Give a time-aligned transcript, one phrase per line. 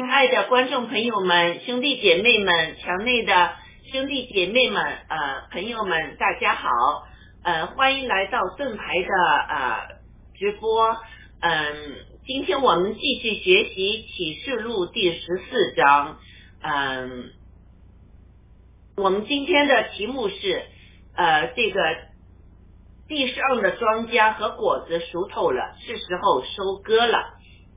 [0.00, 3.52] 亲爱的观众朋友们、兄弟姐妹们、墙内的
[3.92, 6.70] 兄弟姐妹们、呃朋友们，大家好，
[7.42, 9.08] 呃，欢迎来到盾牌的
[9.46, 9.88] 呃
[10.38, 10.96] 直播，
[11.42, 16.16] 嗯、今天我们继续学习启示录第十四章，
[16.62, 17.32] 嗯、
[18.96, 20.62] 我们今天的题目是
[21.14, 21.78] 呃这个
[23.06, 27.18] 地上的庄稼和果子熟透了，是时候收割了，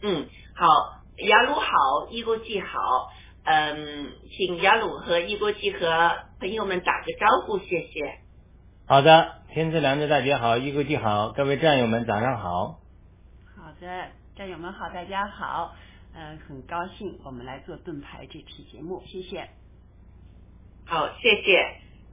[0.01, 1.03] 嗯，好。
[1.15, 1.69] 雅鲁好，
[2.13, 3.11] 伊国际好，
[3.43, 8.19] 嗯，请雅鲁和一国际和朋友们打个招呼，谢谢。
[8.85, 12.79] 好的，天赐良知大家好，一国际好，各位战友们早上好。
[13.57, 15.73] 好的，战友们好，大家好，
[16.13, 19.49] 呃，很高兴我们来做盾牌这期节目，谢谢。
[20.85, 21.65] 好，谢谢。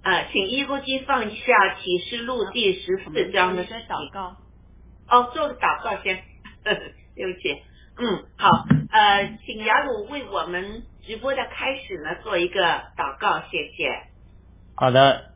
[0.03, 4.37] 呃，请一国际放下启示录第十四章的祷告。
[5.11, 6.23] 哦，做个祷告先，
[6.65, 7.61] 对不起。
[8.03, 8.49] 嗯，好，
[8.91, 12.63] 呃，请雅鲁为我们直播的开始呢做一个
[12.97, 13.91] 祷告，谢谢。
[14.75, 15.35] 好的，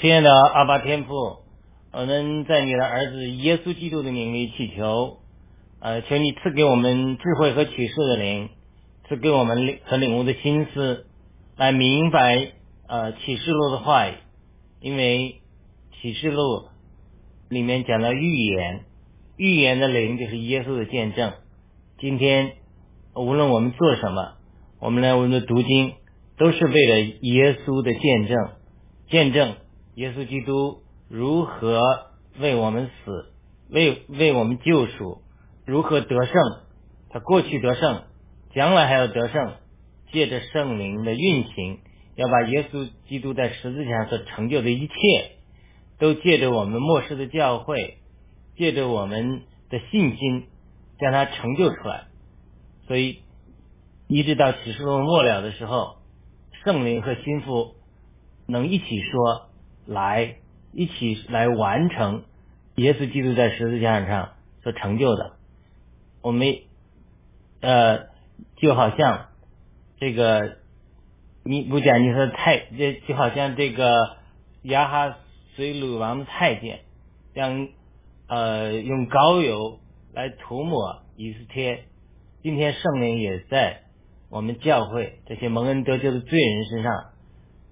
[0.00, 1.42] 亲爱的阿巴天父，
[1.92, 5.18] 我们在你的儿子耶稣基督的名里祈求，
[5.80, 8.48] 呃，求你赐给我们智慧和启示的灵，
[9.08, 11.06] 赐给我们领和领悟的心思，
[11.56, 12.52] 来明白
[12.86, 14.06] 呃启示录的话，
[14.78, 15.40] 因为
[16.00, 16.68] 启示录
[17.48, 18.84] 里面讲到预言，
[19.36, 21.32] 预言的灵就是耶稣的见证。
[22.04, 22.56] 今天
[23.14, 24.34] 无论我们做什么，
[24.78, 25.94] 我们来我们的读经
[26.36, 28.36] 都是为了耶稣的见证，
[29.08, 29.56] 见证
[29.94, 31.80] 耶稣基督如何
[32.38, 33.32] 为我们死，
[33.70, 35.22] 为为我们救赎，
[35.64, 36.34] 如何得胜，
[37.08, 38.02] 他过去得胜，
[38.54, 39.54] 将来还要得胜，
[40.12, 41.78] 借着圣灵的运行，
[42.16, 44.92] 要把耶稣基督在十字架上所成就的一切，
[45.98, 47.96] 都借着我们末世的教会，
[48.58, 49.40] 借着我们
[49.70, 50.48] 的信心，
[50.98, 52.04] 将它成就出来。
[52.86, 53.22] 所以，
[54.08, 55.96] 一直到启示录末了的时候，
[56.64, 57.74] 圣灵和心腹
[58.46, 59.48] 能一起说
[59.86, 60.36] 来，
[60.72, 62.24] 一起来完成
[62.76, 64.32] 耶稣基督在十字架上
[64.62, 65.32] 所成就的。
[66.22, 66.58] 我们
[67.60, 68.06] 呃，
[68.56, 69.28] 就好像
[69.98, 70.56] 这个
[71.44, 74.16] 你不讲你说太，这就好像这个
[74.62, 75.16] 亚哈
[75.56, 76.80] 随鲁王的太监，
[77.34, 77.68] 将
[78.26, 79.80] 呃用膏油
[80.14, 81.86] 来涂抹以斯帖。
[82.42, 83.80] 今天圣灵也在
[84.30, 86.92] 我们教会这些蒙恩得救的罪人身上，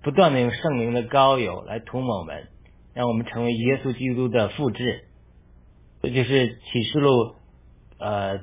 [0.03, 2.49] 不断的用圣灵的膏油来涂抹我们，
[2.95, 5.05] 让我们成为耶稣基督的复制。
[6.03, 7.37] 这就是启示录
[7.99, 8.41] 呃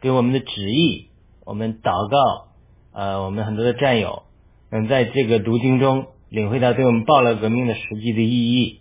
[0.00, 1.10] 给我们的旨意。
[1.44, 2.48] 我们祷告，
[2.92, 4.24] 呃，我们很多的战友
[4.70, 8.80] 能在这个读经中领会到对我们报了革命的实际的意义，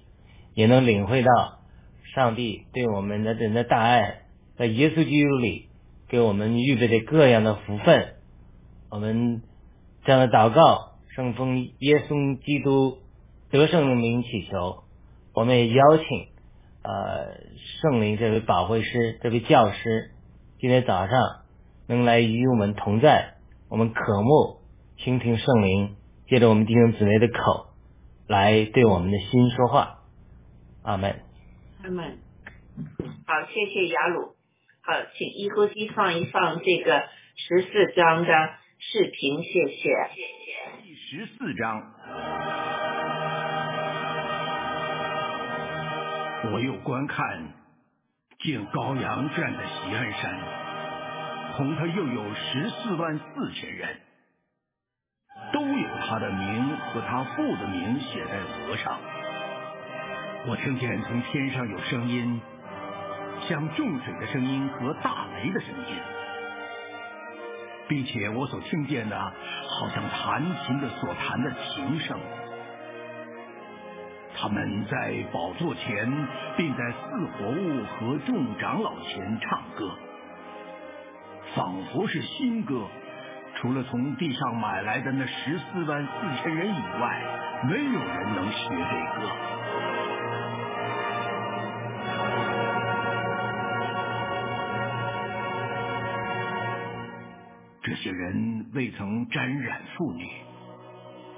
[0.55, 1.59] 也能领会到
[2.15, 4.23] 上帝对我们的人的大爱，
[4.57, 5.69] 在耶稣基督里。
[6.09, 8.13] 给我们预备的各样的福分，
[8.91, 9.41] 我们
[10.05, 12.99] 这样的祷告，圣奉耶稣基督
[13.49, 14.83] 得胜的名祈求。
[15.33, 16.05] 我们也邀请
[16.83, 17.39] 呃
[17.81, 20.11] 圣灵这位保惠师、这位教师，
[20.59, 21.19] 今天早上
[21.87, 23.33] 能来与我们同在。
[23.67, 24.59] 我们渴慕
[24.97, 25.95] 倾听圣灵，
[26.27, 27.69] 借着我们弟兄姊妹的口
[28.27, 30.01] 来对我们的心说话。
[30.83, 31.32] 阿门。
[31.83, 32.17] 他们。
[33.27, 34.37] 好，谢谢雅鲁。
[34.83, 37.03] 好，请一呼机放一放这个
[37.35, 38.31] 十四章的
[38.79, 39.89] 视频，谢谢。
[40.15, 41.91] 谢谢第十四章，
[46.53, 47.51] 我又观看，
[48.39, 50.39] 见高阳站在西安山，
[51.57, 53.99] 同他又有十四万四千人，
[55.51, 59.01] 都有他的名和他父的名写在额上。
[60.45, 62.41] 我听见从天上有声音。
[63.47, 65.97] 像重水的声音和大雷的声音，
[67.89, 72.17] 并且我所听见的，好像弹琴的所弹的琴声。
[74.37, 79.91] 他们在宝座前，并在四活物和众长老前唱歌，
[81.55, 82.87] 仿佛是新歌。
[83.55, 87.21] 除了从地上买来的那十四万四千人以外，
[87.65, 89.29] 没有人能学这歌。
[98.23, 100.25] 人未曾沾染妇女，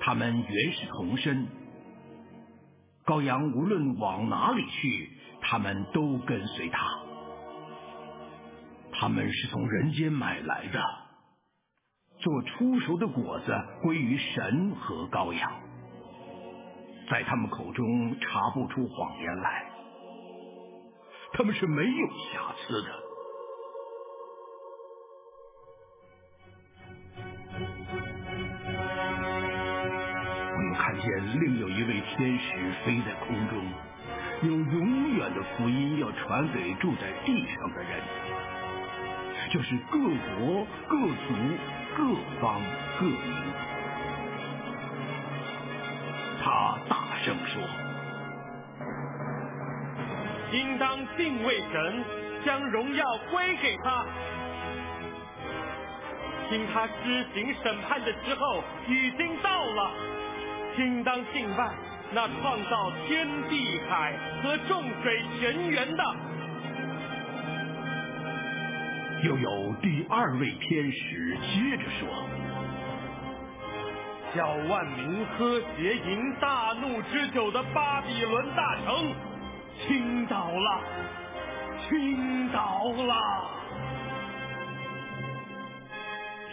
[0.01, 1.47] 他们原是童身。
[3.05, 5.09] 羔羊无论往哪里去，
[5.41, 6.79] 他们都跟随他。
[8.93, 10.79] 他们是从人间买来的，
[12.19, 13.51] 做出熟的果子
[13.81, 15.51] 归于神和羔羊，
[17.09, 19.71] 在他们口中查不出谎言来。
[21.33, 23.04] 他们是没有瑕疵的。
[32.17, 33.61] 天使飞在空中，
[34.43, 38.01] 有永远的福音要传给住在地上的人，
[39.51, 41.33] 就是各国、各族、
[41.97, 42.03] 各
[42.39, 42.61] 方、
[42.97, 43.19] 各民。
[46.41, 47.61] 他大声说。
[50.53, 52.03] 应当敬畏神，
[52.45, 54.05] 将荣耀归给他。
[56.49, 59.91] 听他施行审判的时候已经到了，
[60.77, 61.73] 应当敬拜
[62.13, 66.03] 那创造天地海和众水泉源的。
[69.23, 72.07] 又有第二位天使接着说
[74.35, 79.13] ：“叫万民喝邪淫大怒之酒的巴比伦大城。”
[79.87, 80.81] 倾倒了，
[81.89, 83.15] 倾倒了！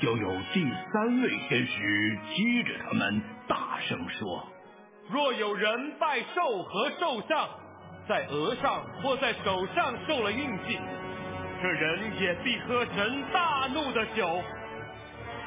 [0.01, 4.45] 又有第三位天使接着他们大声说
[5.12, 7.47] ：“若有人拜兽和兽像，
[8.09, 10.81] 在额上或在手上受了印记，
[11.61, 14.42] 这人也必喝神大怒的酒。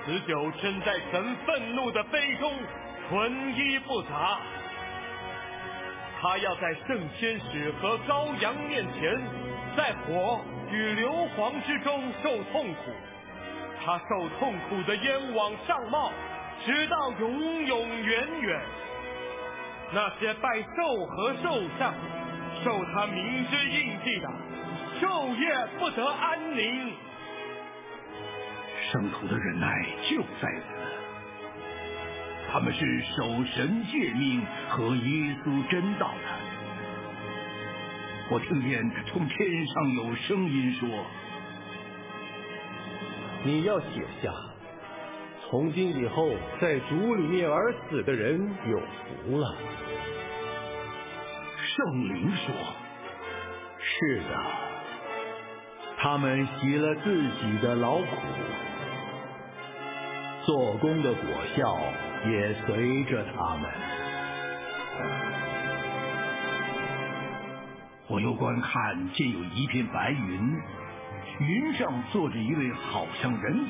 [0.05, 2.53] 此酒真在神愤怒的杯中，
[3.09, 4.37] 纯一不杂。”
[6.21, 9.19] 他要在圣天使和羔羊面前，
[9.75, 10.39] 在火
[10.71, 12.91] 与硫磺之中受痛苦。
[13.83, 16.11] 他受痛苦的烟往上冒，
[16.63, 18.61] 直到永永远远。
[19.93, 21.93] 那些拜兽和兽像、
[22.63, 24.29] 受他名之印记的，
[24.99, 26.93] 昼夜不得安宁。
[28.91, 29.67] 圣徒的忍耐
[30.09, 30.65] 就在此。
[32.51, 36.15] 他们是守神诫命和耶稣真道的。
[38.29, 40.89] 我听见从天上有声音说
[43.43, 44.31] ：“你要写下，
[45.49, 49.55] 从今以后，在主里面而死的人有福了。”
[51.75, 52.53] 圣灵说
[53.79, 54.45] ：“是的，
[55.97, 58.05] 他们洗了自己的劳苦，
[60.45, 61.23] 做工的果
[61.55, 61.77] 效。”
[62.25, 63.69] 也随着他们。
[68.07, 70.59] 我又观看，见有一片白云，
[71.39, 73.69] 云上坐着一位好像人子，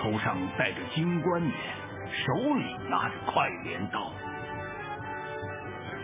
[0.00, 1.52] 头上戴着金冠冕，
[2.26, 4.12] 手里拿着快镰刀。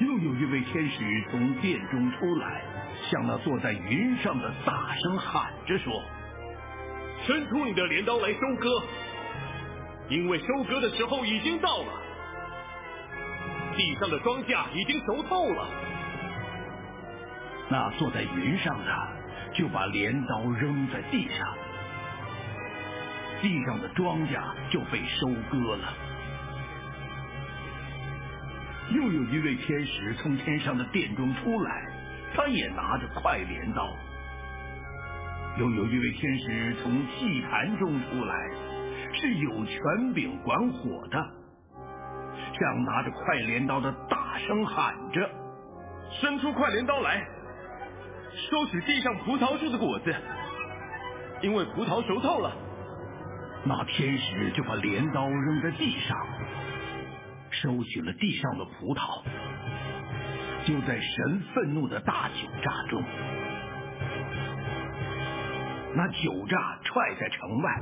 [0.00, 2.62] 又有一位天使从殿中出来，
[3.10, 6.02] 向那坐在云上的大声喊着说
[7.26, 8.82] ：“伸出你的镰刀来收割。”
[10.08, 11.92] 因为收割的时候已经到了，
[13.76, 15.68] 地上的庄稼已经熟透了。
[17.70, 19.08] 那坐在云上的
[19.54, 21.48] 就把镰刀扔在地上，
[23.42, 25.92] 地上的庄稼就被收割了。
[28.90, 31.88] 又有一位天使从天上的殿中出来，
[32.34, 33.94] 他也拿着快镰刀。
[35.58, 38.34] 又有一位天使从祭坛中出来。
[39.14, 39.78] 是有权
[40.14, 41.18] 柄管火的，
[42.58, 45.28] 像拿着快镰刀的大声喊着
[46.18, 47.22] ：“伸出快镰刀来，
[48.48, 50.14] 收取地上葡萄树的果子，
[51.42, 52.56] 因为葡萄熟透了。”
[53.64, 56.18] 那天使就把镰刀扔在地上，
[57.50, 59.22] 收取了地上的葡萄，
[60.66, 63.04] 就在神愤怒的大酒榨中，
[65.94, 67.80] 那酒榨踹在城外。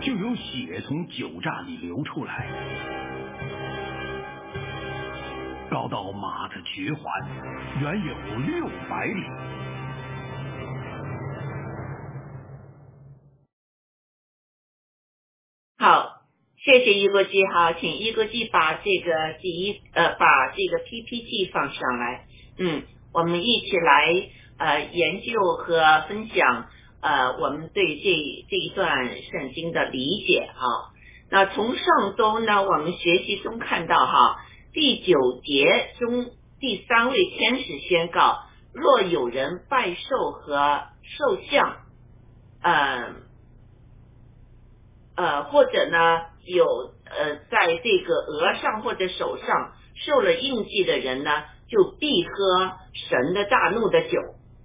[0.00, 2.48] 就有血从酒榨里流出来，
[5.70, 7.02] 高到马的绝环，
[7.80, 9.22] 远有六百里。
[15.80, 16.20] 好，
[16.62, 22.26] 谢谢一国际哈，请一国际把这个第一呃把这个 PPT 放上来，
[22.58, 22.82] 嗯，
[23.14, 26.66] 我们一起来呃研究和分享。
[27.00, 28.10] 呃，我们对这
[28.50, 30.92] 这一段圣经的理解哈，
[31.30, 34.36] 那从上周呢，我们学习中看到哈，
[34.74, 36.26] 第九节中
[36.60, 38.40] 第三位天使宣告：
[38.74, 41.78] 若有人拜兽和兽像，
[42.60, 43.14] 呃，
[45.20, 46.64] 呃，或者呢有
[47.04, 49.72] 呃在这个额上或者手上
[50.06, 54.18] 受了印记的人呢，就必喝神的大怒的酒，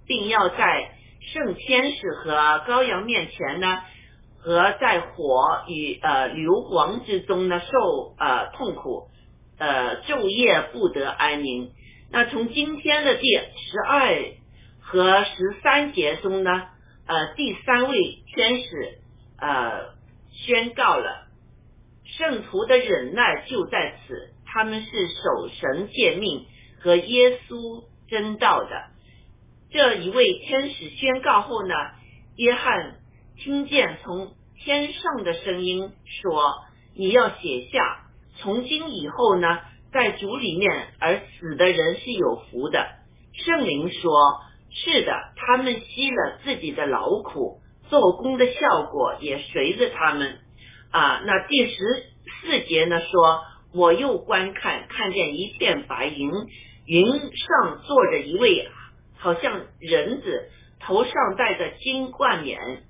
[0.06, 2.32] 并要在圣天使和
[2.66, 3.82] 羔羊面前呢，
[4.38, 9.08] 和在火与呃硫磺之中呢受呃痛苦，
[9.58, 11.72] 呃昼夜不得安宁。
[12.10, 14.08] 那从今天的第十二
[14.80, 16.50] 和十三节中呢，
[17.06, 18.98] 呃第三位天使
[19.38, 19.95] 呃
[20.44, 21.26] 宣告了
[22.04, 26.46] 圣徒的忍耐就在此，他们是守神诫命
[26.80, 28.84] 和耶稣真道的。
[29.70, 31.74] 这一位天使宣告后呢，
[32.36, 32.96] 约翰
[33.36, 35.90] 听见从天上的声音
[36.22, 36.54] 说
[36.94, 39.58] ：“你要写下，从今以后呢，
[39.92, 42.86] 在主里面而死的人是有福的。”
[43.44, 44.12] 圣灵说
[44.70, 50.38] ：“是的，他们吸了自己的劳苦，做工的效果也随着他们。”
[50.90, 51.84] 啊，那第十
[52.42, 53.40] 四节呢说
[53.74, 56.30] ：“我又观看，看见一片白云，
[56.86, 58.68] 云上坐着一位。”
[59.18, 62.84] 好像人子头上戴着金冠冕，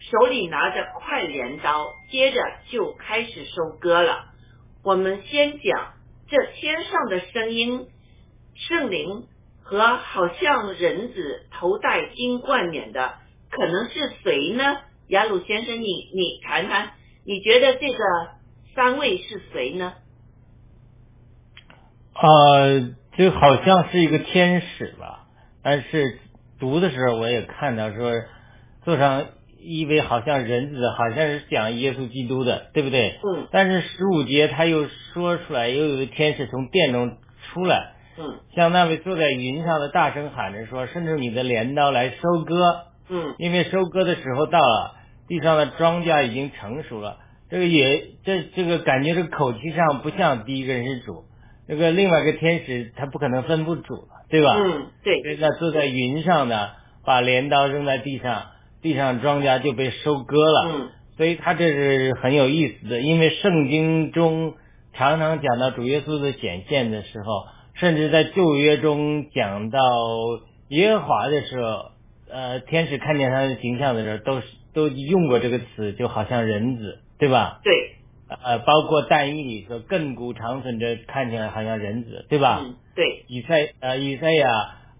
[0.00, 4.26] 手里拿着快镰刀，接着就开始收割了。
[4.84, 5.94] 我们先讲
[6.28, 7.86] 这天上的声音，
[8.56, 9.24] 圣灵
[9.62, 13.14] 和好像人子头戴金冠冕的，
[13.50, 14.78] 可能是谁呢？
[15.08, 16.90] 雅鲁先生，你你谈谈，
[17.26, 17.98] 你觉得这个
[18.76, 19.92] 三位是谁呢？
[22.14, 25.26] 呃，就好像是一个天使吧。
[25.64, 26.20] 但是
[26.60, 28.12] 读的时候，我也看到说，
[28.84, 29.26] 坐上
[29.58, 33.18] 一位好像人子，好像是讲耶稣基督的，对不对？
[33.24, 33.48] 嗯。
[33.50, 38.38] 但是十五节他又说出来，又有个天使从殿中出来，嗯。
[38.54, 43.34] 像那位坐在云上的大声喊着说：“伸出你的镰刀来收割。”嗯。
[43.38, 44.94] 因为收割的时候到了，
[45.28, 47.18] 地上的庄稼已经成熟了。
[47.50, 51.24] 这个也这这个感觉这个口气上不像第一个人是主，
[51.68, 54.08] 那个另外一个天使他不可能分不主了。
[54.30, 54.54] 对吧？
[54.56, 55.36] 嗯，对。
[55.40, 56.68] 那坐在云上呢，
[57.04, 58.44] 把镰刀扔在地上，
[58.80, 60.68] 地上庄稼就被收割了。
[60.72, 60.88] 嗯。
[61.16, 64.54] 所以他这是很有意思的，因为圣经中
[64.92, 67.42] 常常讲到主耶稣的显现的时候，
[67.74, 69.80] 甚至在旧约中讲到
[70.68, 71.89] 耶和华的时候，
[72.32, 77.60] 呃，天使看见他的形象的时候，都是都用过这个词，就好像人子，对吧？
[77.64, 77.72] 对。
[78.44, 82.60] 呃，包括但以理说亘古长存着，看起来好像人子，对吧？
[82.62, 83.24] 嗯，对。
[83.26, 84.48] 以赛呃以赛亚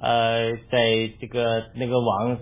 [0.01, 2.39] 呃在这个那个王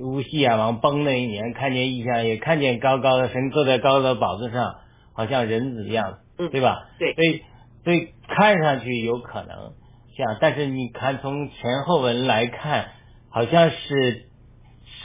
[0.00, 4.76] 乌西亚王崩那一年，看见异象，也看见高高的神坐在高高的宝座上，
[5.12, 6.86] 好像人子一样，嗯，对吧？
[7.00, 7.14] 对。
[7.14, 7.42] 所以
[7.82, 9.72] 所以看上去有可能
[10.16, 12.90] 像，但是你看从前后文来看，
[13.28, 14.27] 好像是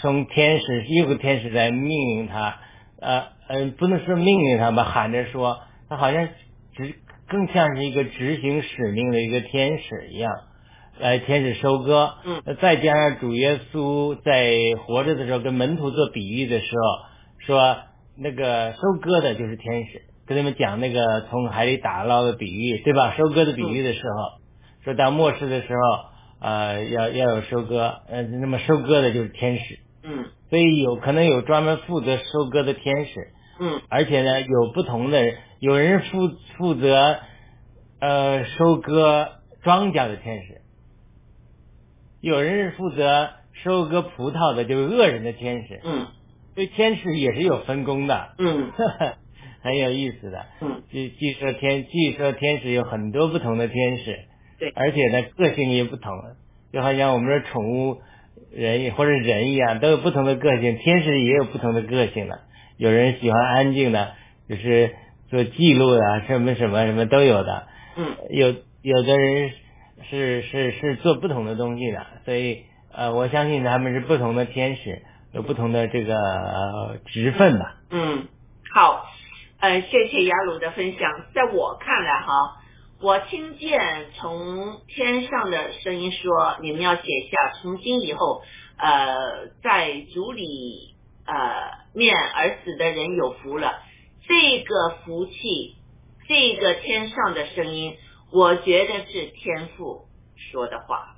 [0.03, 2.59] 从天使一个天使在命令他。
[2.99, 6.27] 呃呃，不能说命令他吧，喊着说，他好像
[6.75, 6.95] 执
[7.27, 10.31] 更像是一个执行使命的一个天使一样，
[10.99, 12.15] 来天使收割。
[12.25, 12.55] 嗯。
[12.61, 17.77] 再加上主耶稣在活着的时候跟门徒做比喻的时候，说
[18.17, 23.15] 那个收割的就是天使，跟他们讲那个从海里打捞的比喻，对吧？
[23.17, 24.41] 收割的比喻的时候，
[24.85, 25.99] 说到末世的时候，
[26.39, 29.79] 呃，要要有收割，呃，那么收割的就是天使。
[30.03, 30.25] 嗯。
[30.49, 35.19] 所以有可能有专门负责收割的天使，嗯，而且呢有不同的，
[35.59, 37.17] 有人负负责
[37.99, 39.29] 呃收割
[39.63, 40.61] 庄稼的天使，
[42.21, 43.31] 有人是负责
[43.63, 46.05] 收割葡萄的，就是恶人的天使，嗯，
[46.53, 48.71] 所以天使也是有分工的，嗯，
[49.63, 54.19] 很有意思的，嗯，据据说天据说天使有很多不同的天使，
[54.59, 56.11] 对，而且呢个性也不同，
[56.71, 58.01] 就好像我们说宠物。
[58.55, 62.39] 人或者人一样都有不同的个性，天使也有不同的个性的。
[62.77, 64.13] 有人喜欢安静的，
[64.47, 64.93] 就是
[65.29, 67.67] 做记录的，什么什么什么都有的。
[67.97, 69.51] 嗯，有有的人
[70.09, 75.01] 是是是做不同的东西的，所以呃，我相信他们是不同的天使，
[75.33, 77.75] 有不同的这个呃职分吧。
[77.89, 78.27] 嗯，
[78.73, 79.05] 好，
[79.59, 81.11] 呃，谢谢雅鲁的分享。
[81.33, 82.62] 在我看来哈。
[83.03, 88.41] 我听见从天上的声音说：“你们要写下，从今以后，
[88.77, 91.33] 呃，在主里呃
[91.93, 93.81] 面而死的人有福了。
[94.25, 95.75] 这个福气，
[96.29, 97.97] 这个天上的声音，
[98.31, 100.05] 我觉得是天父
[100.37, 101.17] 说的话，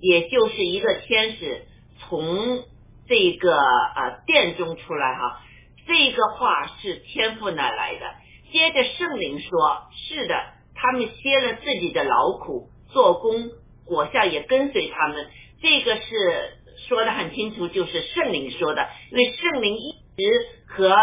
[0.00, 1.66] 也就是一个天使
[1.98, 2.64] 从
[3.06, 5.42] 这个呃殿中出来哈。
[5.86, 8.14] 这个话是天父那来的。
[8.50, 10.34] 接着圣灵说：是的。”
[10.86, 13.50] 他们歇了自己的劳苦，做工
[13.84, 15.26] 果效也跟随他们。
[15.60, 20.94] 这个是说的很清楚，就是圣灵说的，因为圣灵一直和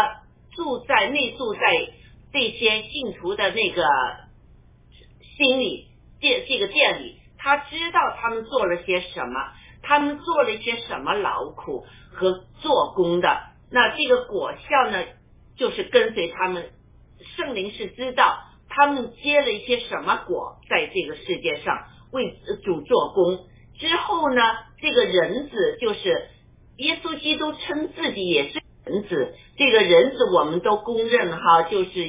[0.56, 1.60] 住在内住在
[2.32, 3.84] 这些信徒的那个
[5.36, 15.04] 心里，这这个店里，他知道他们做了些什么，他们做了一些什么劳苦和做工的，那这个果效呢，
[15.58, 16.70] 就是跟随他们。
[17.36, 18.38] 圣灵是知道
[18.74, 23.46] 他们结了一些什么果，在这个世界上为主做工
[23.78, 24.42] 之后呢，
[24.80, 26.28] 这个人子就是
[26.78, 32.00] 耶稣基督称自己也是人子，这个人子我们都公认哈，就是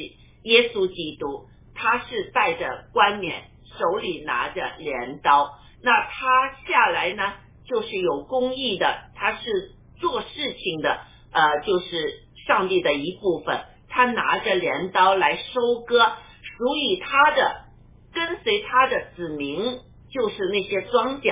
[0.43, 3.43] 耶稣基督，他是戴着冠冕，
[3.77, 5.51] 手里拿着镰刀，
[5.83, 7.33] 那他下来呢，
[7.67, 10.99] 就是有公义的，他是做事情的，
[11.31, 13.65] 呃，就是上帝的一部分。
[13.87, 16.11] 他拿着镰刀来收割
[16.57, 17.65] 属于他的
[18.13, 21.31] 跟随他的子民，就是那些庄稼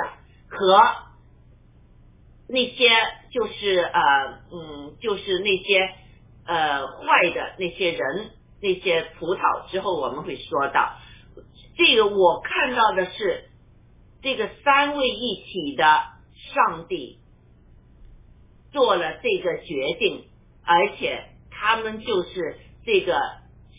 [0.49, 0.81] 和
[2.47, 2.89] 那些
[3.31, 4.01] 就是呃
[4.51, 5.89] 嗯，就是那些
[6.45, 8.31] 呃坏的那些人
[8.61, 9.69] 那些葡萄。
[9.71, 10.97] 之后我们会说到
[11.77, 13.49] 这个，我看到的是
[14.21, 15.83] 这个三位一体的
[16.53, 17.19] 上帝
[18.71, 20.25] 做了这个决定，
[20.63, 21.29] 而且。
[21.65, 23.15] 他们就是这个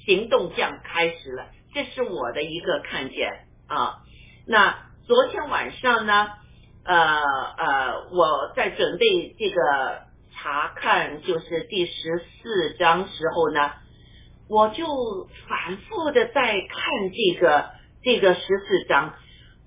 [0.05, 3.97] 行动将开始了，这是我的一个看见啊。
[4.47, 6.29] 那昨天晚上呢，
[6.85, 13.73] 呃呃，我在准备这个查看就是第十四章时候呢，
[14.49, 14.85] 我就
[15.49, 17.71] 反复的在看这个
[18.03, 19.15] 这个十四章，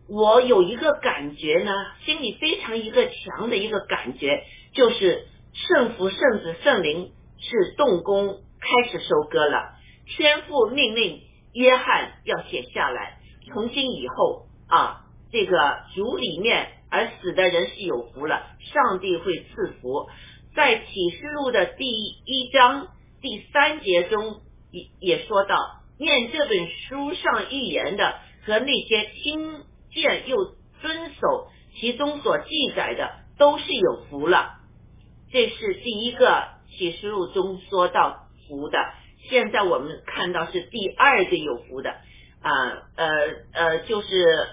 [0.08, 1.71] 我有一个感觉呢，
[2.06, 7.12] 心里非常一个强的一个感觉，就是圣父、圣子、圣灵。
[7.39, 9.77] 是动工开始收割了，
[10.15, 11.22] 天父命令
[11.54, 13.17] 约翰要写下来。
[13.48, 20.08] 从今以后啊，这个主里面而死的人是有福了，上帝会赐福。
[20.56, 21.86] 在启示录的第
[22.26, 22.88] 一章
[23.22, 24.41] 第三节中
[24.72, 25.58] 也也说到，
[26.00, 28.15] 念这本书上预言的
[28.46, 30.38] 和那些听见又
[30.82, 31.48] 遵守
[31.80, 34.56] 其中所记载的，都是有福了。
[35.32, 36.56] 这是第一个。
[36.70, 38.78] 启示录中说到福的，
[39.30, 41.92] 现在我们看到是第二个有福的
[42.42, 43.08] 啊，呃
[43.54, 44.48] 呃，就是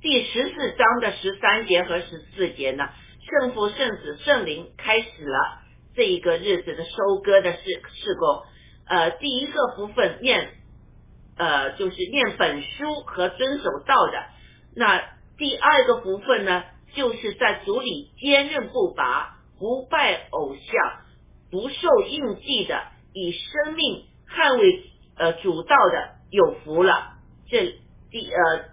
[0.00, 2.88] 第十四章的十三节和十四节呢，
[3.40, 5.62] 圣父、圣子、圣灵开始了
[5.94, 8.42] 这一个日子的收割的事事工。
[8.86, 10.50] 呃，第一个部分念
[11.36, 14.26] 呃就是念本书和遵守道的，
[14.74, 15.02] 那
[15.36, 19.34] 第二个部分呢，就是在主里坚韧不拔。
[19.58, 21.00] 不拜偶像，
[21.50, 22.82] 不受印记的，
[23.12, 27.14] 以生命捍卫呃主道的，有福了。
[27.48, 27.74] 这
[28.10, 28.64] 第呃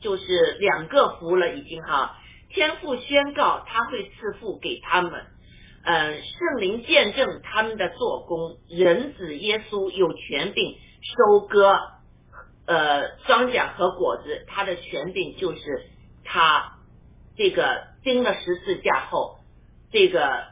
[0.00, 2.16] 就是两个福了，已经哈。
[2.50, 5.12] 天父宣告他会赐福给他们，
[5.84, 11.78] 呃圣灵见证他们的做工，人子耶稣有权柄收割
[12.66, 15.60] 呃庄稼和果子，他的权柄就是
[16.24, 16.78] 他
[17.36, 19.38] 这个钉了十字架后。
[19.90, 20.44] 这个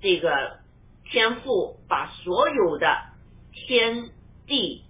[0.00, 0.60] 这个
[1.12, 2.96] 天父把所有的
[3.52, 4.08] 天
[4.46, 4.82] 地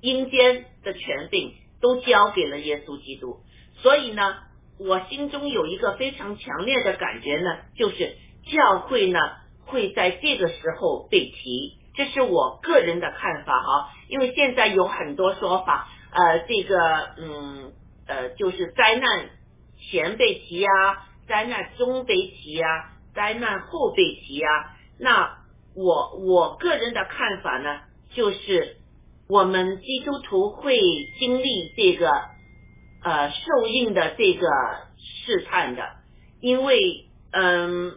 [0.00, 3.40] 阴间的权柄都交给了耶稣基督，
[3.74, 4.36] 所以呢，
[4.78, 9.18] 我心中有一个非常强烈的感觉呢，就是教会呢
[9.64, 16.78] 会在这个时候被提，这是我个人的看法哈，因为现在有很多说法，呃，这个
[17.18, 17.72] 嗯
[18.06, 19.30] 呃，就是灾难
[19.80, 22.92] 前被提啊，灾难中被提啊。
[23.16, 25.35] 灾难后被提啊，那
[25.76, 27.80] 我我个人的看法呢，
[28.14, 28.78] 就是
[29.28, 30.78] 我们基督徒会
[31.18, 32.10] 经历这个
[33.04, 34.48] 呃受印的这个
[34.96, 35.82] 试探的，
[36.40, 37.92] 因为嗯，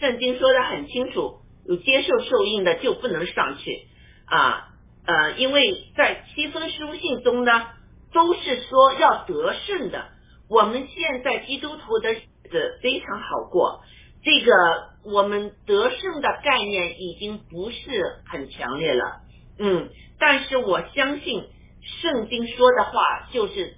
[0.00, 3.86] 圣经说的很清楚，有接受受印的就不能上去。
[4.26, 4.68] 啊
[5.06, 7.68] 呃，因为在七封书信中呢，
[8.12, 10.08] 都是说要得胜的，
[10.48, 12.12] 我们现在基督徒的。
[12.12, 13.80] 日子非常好过，
[14.24, 19.20] 这个我们得胜的概念已经不是很强烈了，
[19.58, 21.44] 嗯，但是我相信
[22.02, 23.74] 圣经说的话就是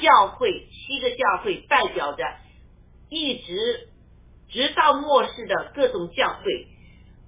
[0.00, 2.24] 教会七个教会代表着
[3.08, 3.88] 一直
[4.50, 6.66] 直到末世的各种教会，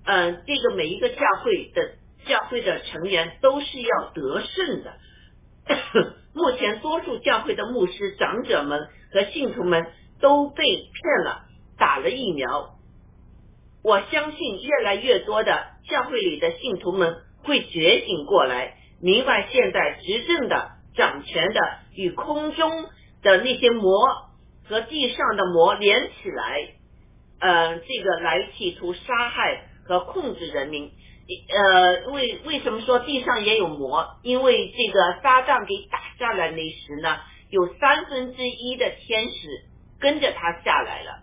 [0.04, 1.94] 嗯，这个每一个教会的
[2.26, 4.96] 教会的成员都是要得胜的。
[6.35, 9.87] 目前多数教会的牧师长者们和信徒们。
[10.18, 11.44] 都被骗了，
[11.76, 12.76] 打了疫苗。
[13.87, 21.61] 我相信越来越多的教会里的信徒们会觉醒过来，明白现在执政的、掌权的
[21.94, 22.87] 与空中
[23.22, 24.09] 的那些魔
[24.68, 26.68] 和地上的魔连起来，
[27.38, 30.90] 呃，这个来企图杀害和控制人民。
[31.49, 34.16] 呃，为为什么说地上也有魔？
[34.25, 37.20] 因为这个撒旦给打下来那时呢，
[37.51, 39.64] 有三分之一的天使
[40.01, 41.20] 跟着他下来了，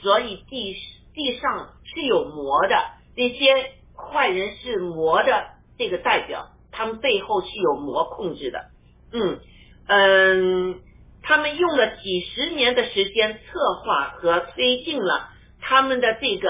[0.00, 0.76] 所以地
[1.14, 2.76] 地上是有魔的。
[3.16, 8.64] 那些坏人是魔的这个代表，他们背后是有魔控制的。
[9.12, 9.40] 嗯
[9.86, 10.80] 嗯，
[11.22, 15.28] 他们用了几十年的时间策划和推进了
[15.60, 16.48] 他们的这个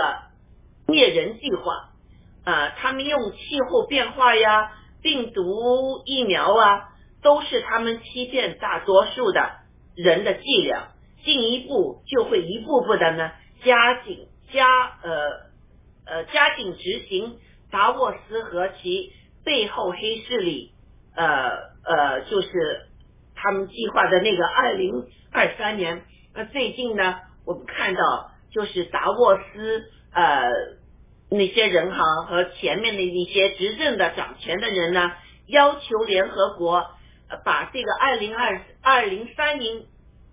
[0.87, 1.91] 灭人计划。
[2.45, 6.89] 呃，他们用气候变化呀、病毒疫苗啊，
[7.23, 9.51] 都是他们欺骗大多数的
[9.95, 10.89] 人的伎俩。
[11.25, 13.31] 进一步就会一步步的呢
[13.65, 14.67] 加紧加
[15.03, 15.11] 呃
[16.05, 17.39] 呃加紧执行
[17.71, 19.13] 达沃斯和其
[19.45, 20.73] 背后黑势力
[21.17, 21.51] 呃
[21.85, 22.49] 呃就是
[23.35, 26.05] 他们计划的那个二零二三年。
[26.35, 30.51] 那最近呢，我们看到就是达沃斯呃。
[31.35, 35.13] 那些人哈和前面的一些执政的掌权的人呢，
[35.47, 36.91] 要求联合国
[37.43, 39.87] 把这个二零二二零三零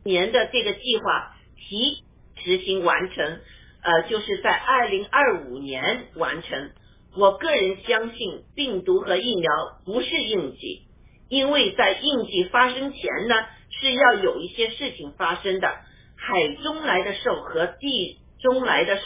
[0.04, 2.04] 年的这个计划提
[2.36, 3.40] 执行完成，
[3.82, 6.72] 呃，就是在二零二五年完成。
[7.18, 9.52] 我个人相信病毒和疫苗
[9.86, 10.88] 不是应急，
[11.30, 13.36] 因为在应急发生前呢，
[13.70, 15.68] 是要有一些事情发生的。
[16.16, 19.04] 海中来的兽和地中来的兽。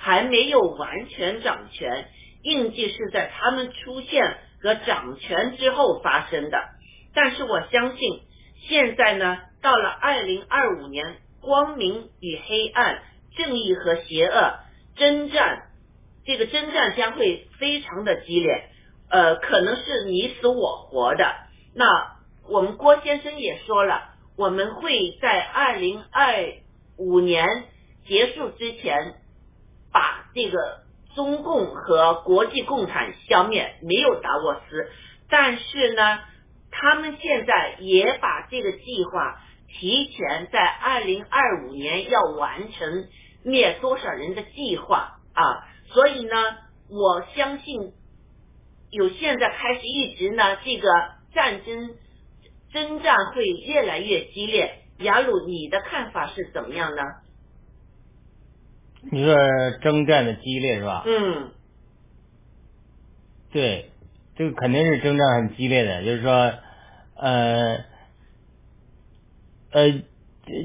[0.00, 2.06] 还没有完全掌权，
[2.44, 6.68] 应急是在他们出现和掌权之后发生的。
[7.12, 8.20] 但是我相信，
[8.68, 13.02] 现在呢，到了二零二五年，光明与黑暗、
[13.38, 14.58] 正义和邪恶
[14.96, 15.68] 征战，
[16.26, 18.68] 这个征战将会非常的激烈，
[19.08, 21.34] 呃，可能是你死我活的。
[21.74, 22.18] 那
[22.50, 26.34] 我们郭先生也说了，我们会在二零二
[26.98, 27.64] 五年
[28.06, 29.14] 结束之前。
[29.90, 30.82] 把这个
[31.16, 34.90] 中共和国际共产消灭，没有达沃斯，
[35.30, 36.20] 但是呢，
[36.70, 43.08] 他们现在也把这个计划提前在二零二五年要完成
[43.42, 46.32] 灭多少人的计划啊，所以呢，
[46.88, 47.92] 我相信
[48.90, 50.88] 有现在开始一直呢，这个
[51.34, 51.90] 战争
[52.72, 54.82] 征战会越来越激烈。
[54.98, 57.02] 雅鲁，你的看法是怎么样呢？
[59.12, 59.34] 你说
[59.80, 61.04] 征战的激烈是吧？
[61.06, 61.52] 嗯，
[63.52, 63.92] 对，
[64.36, 66.04] 这个肯定是征战很激烈的。
[66.04, 66.52] 就是说，
[67.14, 67.84] 呃，
[69.70, 70.02] 呃，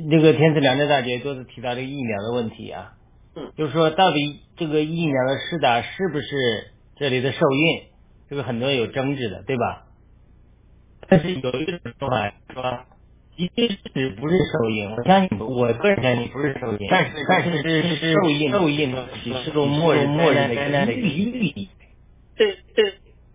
[0.09, 2.93] 那个天赐良知大姐多次提到这个疫苗的问题啊。
[3.35, 3.51] 嗯。
[3.57, 6.27] 就是说，到底这个疫苗的施打是不是
[6.97, 7.83] 这里的受孕？
[8.29, 9.83] 这个很多有争执的，对吧？
[11.07, 12.79] 但是有一种说法说。
[13.35, 14.91] 一定是不是受孕？
[14.91, 21.67] 我相信，我个人相信不是受孕，但是但是是是受孕，受孕启示录末日末日的预预对对。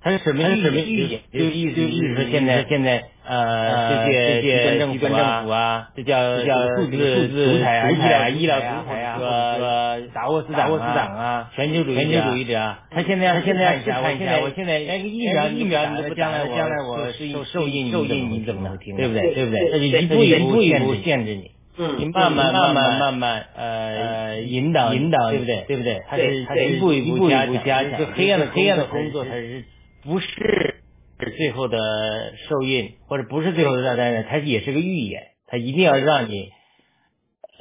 [0.09, 1.21] 它是什么什么预言？
[1.31, 5.07] 就意思就是说，现在现在呃，这些这些政府
[5.53, 7.90] 啊，这叫叫数字数字独裁啊，
[8.31, 18.97] 医疗独裁啊，和达沃斯达沃斯党啊，全球主义全球主义者啊，他现在他现在看一下，我现在那个疫苗疫苗，你将来将来我受受益受益你怎么能听？
[18.97, 19.35] 对不对？
[19.35, 19.68] 对不对？
[19.73, 25.64] 那就一步一步一步限制你，嗯，你慢慢慢慢慢慢呃引导引导，对不对？
[25.68, 26.01] 对不对？
[26.09, 29.64] 他是他一步一步加强，就黑暗的黑暗的工作，他是。
[30.03, 30.83] 不是
[31.37, 31.79] 最后的
[32.49, 35.33] 受孕，或者不是最后的大灾难，它也是个预言。
[35.47, 36.51] 它一定要让你，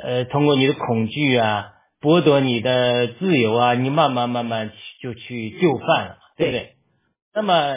[0.04, 4.72] 呃，通过你的恐惧啊，剥夺你的自由啊，你慢慢慢慢
[5.02, 6.76] 就去就范了，对不对？
[7.34, 7.76] 那么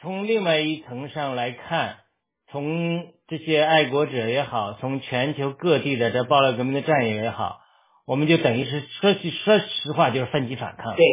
[0.00, 1.98] 从另外一层上来看，
[2.50, 7.60] 从这些爱国者也好，从全球各地的这暴乱革命的战友也好，
[8.06, 10.96] 我们就等于是说句说实话，就是奋起反抗。
[10.96, 11.04] 对，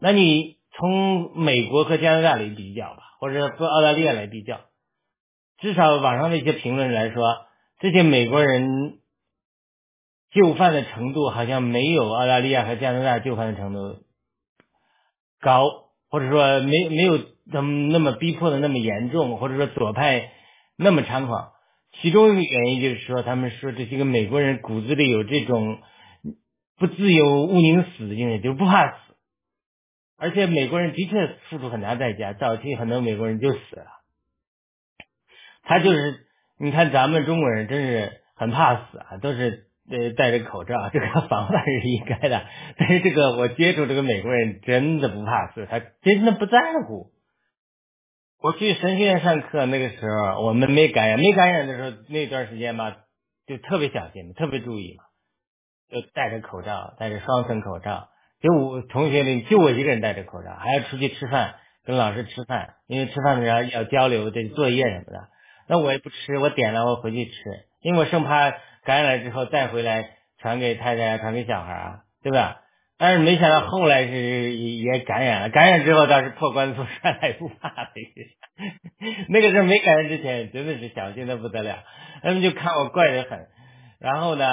[0.00, 0.59] 那你。
[0.80, 4.60] 从美国和加拿大来比较吧，或者和澳大利亚来比较，
[5.58, 7.22] 至少网上的一些评论来说，
[7.80, 8.98] 这些美国人
[10.30, 13.98] 就范的程度好像没有澳大利亚和加拿大就范的程度
[15.38, 15.68] 高，
[16.08, 17.18] 或者说没没有
[17.52, 20.32] 他们那么逼迫的那么严重，或者说左派
[20.78, 21.50] 那么猖狂。
[22.00, 25.78] 其中一个原因就是说，他们说这些个美国人骨子里有这种
[26.78, 29.09] 不自由勿宁死的精神，就不怕死。
[30.20, 33.86] 而且美国人的确付出很大代价，早期很多美国人就死了。
[35.62, 36.26] 他就是，
[36.58, 42.44] 你看咱们中国人真是很怕死啊，都是呃戴着口罩，这个防范是应该的。
[42.76, 47.12] 但是这个我接触这个美国人真的不怕死，他真的不在乎。
[48.42, 52.96] 我去神学院上课那个时候，我们没感染，没感染的时候那段时间吧，
[53.46, 55.04] 就特别小心，特别注意嘛。
[55.88, 58.08] 就戴着口罩，戴着双层口罩。
[58.40, 65.28] 就我同学里就我一个人戴着口罩，还要出去吃饭，跟老师吃饭，因为吃饭的时候要交流这作业什么的。
[65.68, 67.32] 那我也不吃，我点了我回去吃，
[67.80, 68.50] 因为我生怕
[68.84, 72.62] 感染了之后再回来传给太太啊，传给小孩啊，对吧？
[72.98, 77.88] 但是没想到后来是也感染了，感染之后倒是破罐子破摔了，也不怕了。
[79.30, 81.84] 那个时候没感染之前真的是小心的不得了，
[82.22, 83.46] 他们就看我怪得很。
[84.00, 84.44] 然后呢，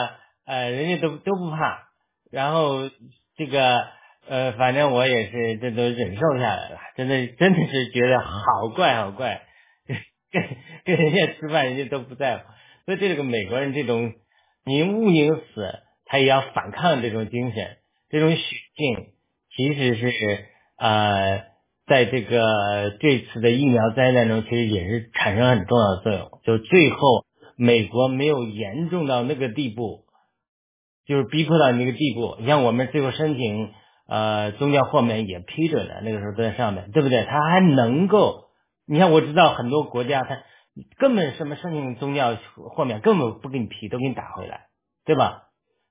[0.45, 1.89] 呃，人家都都不怕，
[2.31, 2.89] 然后
[3.37, 3.83] 这个
[4.27, 9.43] 呃，反正我也是这都忍受下来了，真的真的是觉得好怪好怪，
[10.31, 10.43] 跟
[10.83, 12.43] 跟人家吃饭人家都不在乎，
[12.85, 14.11] 所以这个美国人这种
[14.65, 15.73] 宁勿宁死，
[16.05, 17.77] 他也要反抗这种精神，
[18.09, 18.41] 这种血
[18.75, 19.07] 性，
[19.55, 20.45] 其实是
[20.77, 21.43] 呃，
[21.85, 27.25] 在这个这次的疫苗灾难中，其实也是产生很重要的作用，就最后。
[27.59, 30.03] 美国没有严重到那个地步，
[31.07, 32.35] 就是逼迫到那个地步。
[32.39, 33.71] 你像我们最后申请
[34.07, 37.23] 呃宗教豁免也批准了，那个时候都在上面，对不对？
[37.23, 38.49] 他还能够，
[38.85, 40.43] 你看我知道很多国家他
[40.97, 42.37] 根本什么申请宗教
[42.75, 44.67] 豁免根本不给你批，都给你打回来，
[45.05, 45.43] 对吧？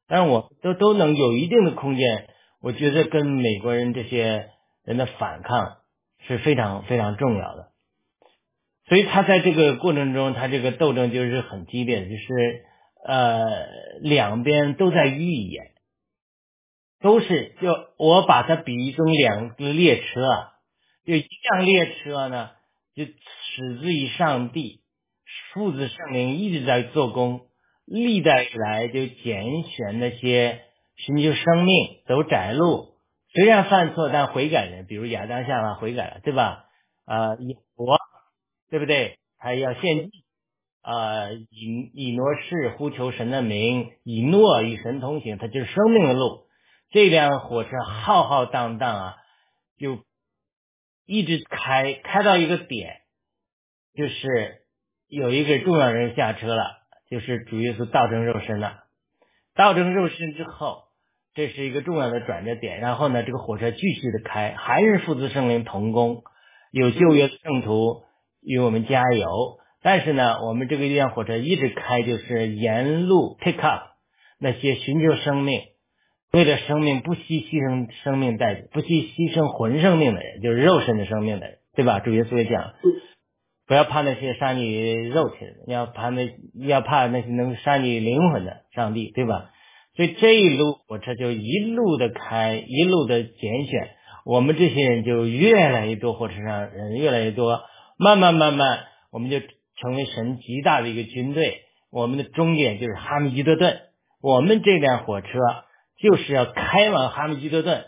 [0.09, 2.29] 但是我都都能有一定的空间，
[2.63, 4.51] 我觉得跟美国人这些
[4.85, 5.79] 人的反抗
[6.29, 7.73] 是非常非常重要的。
[8.89, 12.66] 所以他在这个过程中，他这个斗争就是很激烈，就是
[13.07, 13.67] 呃
[14.01, 15.73] 两边都在预演，
[17.01, 20.49] 都是就我把它比喻成两个列车，
[21.05, 22.51] 就一辆列车呢，
[22.95, 24.83] 就始自于上帝，
[25.53, 27.47] 父子圣灵一直在做工，
[27.85, 30.63] 历代以来就拣选那些
[30.97, 32.99] 寻求生命走窄路，
[33.33, 36.65] 虽然犯错但悔改人，比如亚当夏娃悔改了，对吧？
[37.05, 37.97] 啊，以我。
[38.69, 39.21] 对不对？
[39.39, 40.25] 还要献祭
[40.87, 41.33] 啊！
[41.33, 46.47] 以以诺士呼求神的名，以诺与神同行，它就是生命的路。
[46.91, 49.17] 这辆火车浩浩荡荡啊，
[49.79, 49.99] 就
[51.05, 53.01] 一直开开到一个点，
[53.95, 54.63] 就是
[55.09, 56.65] 有一个重要人下车了，
[57.11, 58.85] 就是主耶稣道成肉身了。
[59.57, 60.85] 道成肉身之后，
[61.35, 62.79] 这是一个重要的转折点。
[62.79, 66.23] 然后呢，这个火车继续的开，还是父子圣灵同工，
[66.71, 68.07] 有旧约圣徒。
[68.49, 73.83] 与我们加油，但是呢，我们这个辆火车一直开，就是沿路 pick up
[74.41, 75.61] 那些寻求生命、
[76.33, 82.01] 为了生命不惜牺牲生命代不惜牺牲魂生命的人，就是肉身的生命的人，对吧？
[82.01, 82.75] 主耶稣也讲，
[83.69, 89.53] 不要怕那些杀你肉体的，要怕那要怕那些能杀你灵魂的上帝，对吧？
[89.95, 93.91] 所以这一路火车就一路的开，一路的拣选，
[94.25, 97.61] 我们这些人就越来越多，火车上人越来越多。
[97.99, 98.81] 慢慢慢慢，
[99.13, 99.39] 我们就
[99.81, 101.63] 成为神极大的一个军队。
[101.91, 103.81] 我们的终点就是哈密基多顿。
[104.21, 105.29] 我们这辆火车
[105.99, 107.85] 就是要开往哈密基多顿，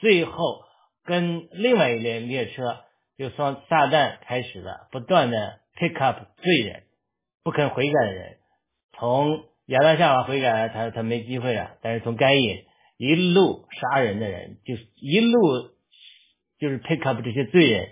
[0.00, 0.62] 最后
[1.04, 2.80] 跟另外一辆列车，
[3.16, 6.82] 就从撒旦开始了，不断的 pick up 罪人，
[7.44, 8.38] 不肯悔改的人。
[8.98, 11.76] 从亚当夏娃悔改，他他没机会了。
[11.82, 12.64] 但是从该隐
[12.96, 15.40] 一路杀人的人，就一路
[16.58, 17.88] 就是 pick up 这些罪人。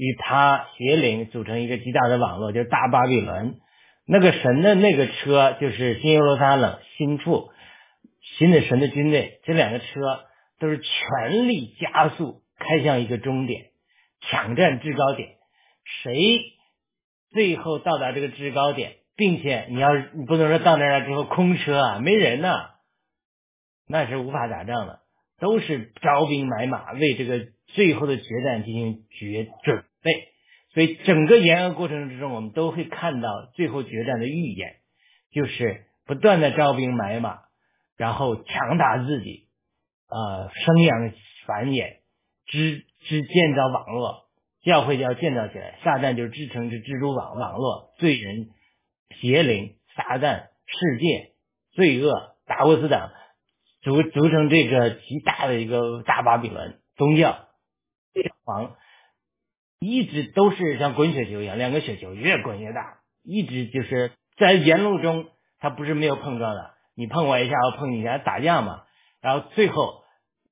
[0.00, 3.56] 与他邪灵组成一个极大的网络，就是大巴比伦。
[4.06, 7.50] 那个神的那个车就是新耶路撒冷新处，
[8.38, 9.40] 新的神的军队。
[9.44, 9.84] 这两个车
[10.58, 13.66] 都是全力加速开向一个终点，
[14.22, 15.28] 抢占制高点。
[16.02, 16.40] 谁
[17.30, 22.70] 最后到达这个制高点，并且你要你不能说到那儿了之后空车啊，没人呐，
[23.86, 25.00] 那是无法打仗的。
[25.38, 30.28] 都是招兵买马，为这个最后的决战进行决准备。
[30.72, 34.76] 所以整个延安过程之中，我们都会看到最后决战的预演，
[35.32, 37.40] 就是不断的招兵买马，
[37.96, 39.48] 然后强大自己，
[40.08, 41.12] 呃，生养
[41.46, 41.96] 繁衍，
[42.46, 44.28] 织织建造网络，
[44.62, 48.50] 教会就要建造起来，撒旦就织成这蜘蛛网网络，罪人、
[49.20, 51.32] 邪灵、撒旦、世界、
[51.72, 53.10] 罪恶、达沃斯党。
[53.82, 57.32] 组组成这个极大的一个大巴比伦宗教，
[58.12, 58.76] 教皇
[59.80, 65.26] 一直都是像滚雪球一样，两个雪球越滚越大，一直就是在沿路中，
[65.58, 68.82] 它不是没有碰撞的，你碰我一下，我碰你一下，打架嘛。
[69.22, 70.02] 然后最后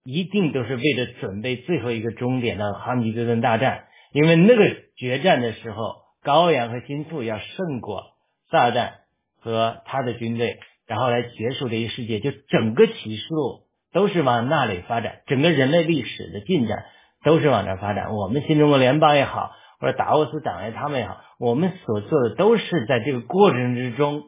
[0.02, 8.04] 一定都是为了准备最后一个终点的哈米这顿大战，因为那个决战的时候，高阳和心腹要胜过
[8.50, 8.92] 撒旦
[9.40, 10.58] 和他的军队。
[10.86, 16.86] 然后来结束这一世界，就整个启示录都是往那里发展，整个人类历史的进展
[17.24, 18.14] 都是往这发展。
[18.14, 19.50] 我们新中国联邦也好，
[19.80, 24.22] 或者达沃斯党也他们也好，我们所做的都是在这个过程之中，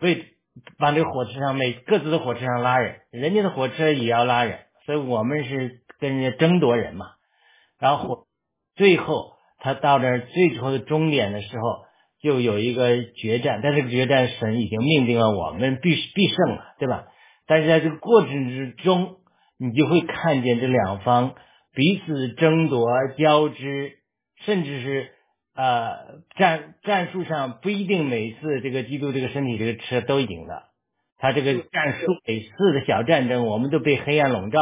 [0.00, 0.24] 为
[0.78, 7.06] 往这个火车上每各自的火车上拉人，人家的火车也要拉人，所以我们是跟人家争夺人嘛。
[7.78, 8.26] 然后火
[8.74, 11.84] 最后他到这最后的终点的时候，
[12.20, 17.06] 就有一个决战，但这个决战神已经命定了我们必必胜了，对吧？
[17.46, 19.16] 但是在这个过程之中，
[19.58, 21.34] 你就会看见这两方
[21.78, 23.98] 彼此争夺、交织，
[24.44, 25.10] 甚至是
[25.54, 30.70] 呃战战术上不一定每次这个基督这个身体这个车都赢了，
[31.18, 34.58] 他这个战术每次的小战争，我们都被黑暗笼罩，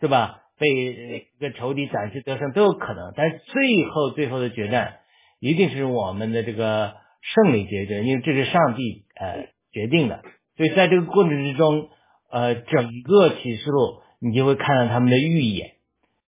[0.00, 0.40] 对吧？
[0.58, 4.96] 被这个仇敌暂时得胜都有可能，但是最后最后的决战
[5.38, 10.24] 一定是我们的这个胜利决战，因为这是上帝呃决定的。
[10.56, 11.90] 所以在这个过程之中，
[12.28, 15.73] 呃，整个启示录你就会看到他们的预演，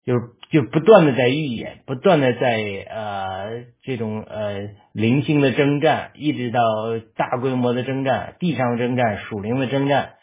[0.06, 2.58] 就是就不断的在预演，不断的在
[2.90, 6.60] 呃这种呃零星的征战，一直到
[7.16, 10.14] 大规模的征战、地上征战、属灵的征战，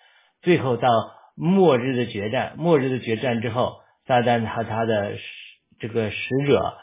[0.42, 0.88] 最后到
[1.36, 2.54] 末日的决战。
[2.56, 3.80] 末日的决战之后。
[4.06, 5.12] 撒旦和他的
[5.78, 6.74] 这个使者，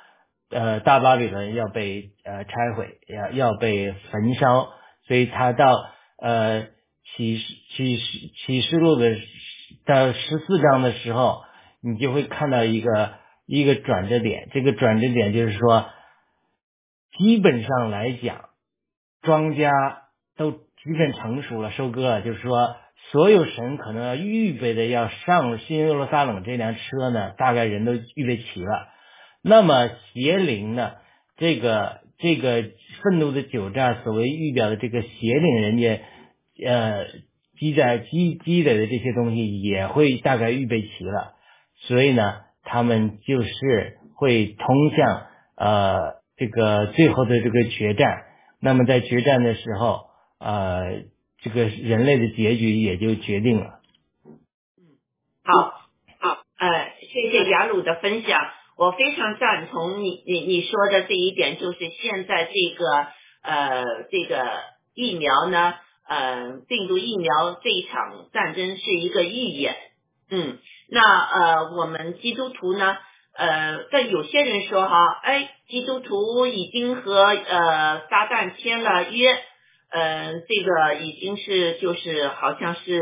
[0.50, 4.70] 呃，大巴比伦要被呃拆毁，要要被焚烧，
[5.08, 5.90] 所以他到
[6.22, 6.68] 呃
[7.04, 9.18] 启示启示启示录的
[9.86, 11.42] 到十四章的时候，
[11.82, 13.14] 你就会看到一个
[13.46, 15.90] 一个转折点，这个转折点就是说，
[17.18, 18.50] 基本上来讲，
[19.22, 19.72] 庄稼
[20.36, 22.76] 都基本成熟了，收割了，就是说。
[23.12, 28.90] 所有神可能要预备的要上新耶路撒冷这辆车呢，大概人都预备齐了。
[29.44, 30.94] 那么邪灵呢？
[31.38, 32.64] 这个这个
[33.02, 35.08] 愤怒的酒榨所谓预表的这个邪
[35.40, 36.02] 灵，人家
[36.66, 37.06] 呃
[37.58, 41.36] 积在积积累的这些东西也会大概预备齐了。
[41.80, 48.26] 所以呢，他们就是会通向呃这个最后的这个决战。
[48.60, 50.08] 那么在决战的时候，
[50.40, 51.04] 呃。
[51.40, 53.80] 这个人类的结局也就决定了。
[54.26, 54.98] 嗯
[55.44, 55.54] 好，
[56.20, 58.42] 好，呃，谢谢雅鲁的分享，
[58.76, 63.08] 我非常赞同你你你说的这一点，就是现在这个
[63.44, 64.50] 呃这个
[64.96, 65.76] 疫苗呢，
[66.10, 67.30] 呃病毒疫苗
[67.64, 69.76] 这一场战争是一个预演，
[70.32, 70.58] 嗯，
[70.90, 72.98] 那呃我们基督徒呢，
[73.36, 79.38] 呃，但有些人说哈，哎，基督徒已经和呃撒旦签了约。
[79.90, 83.00] 嗯，这个已经是就是好像是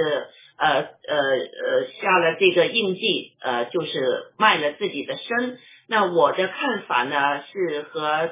[0.59, 5.57] 呃呃呃下了这个印记，呃就是卖了自己的身。
[5.87, 8.29] 那我的看法呢是和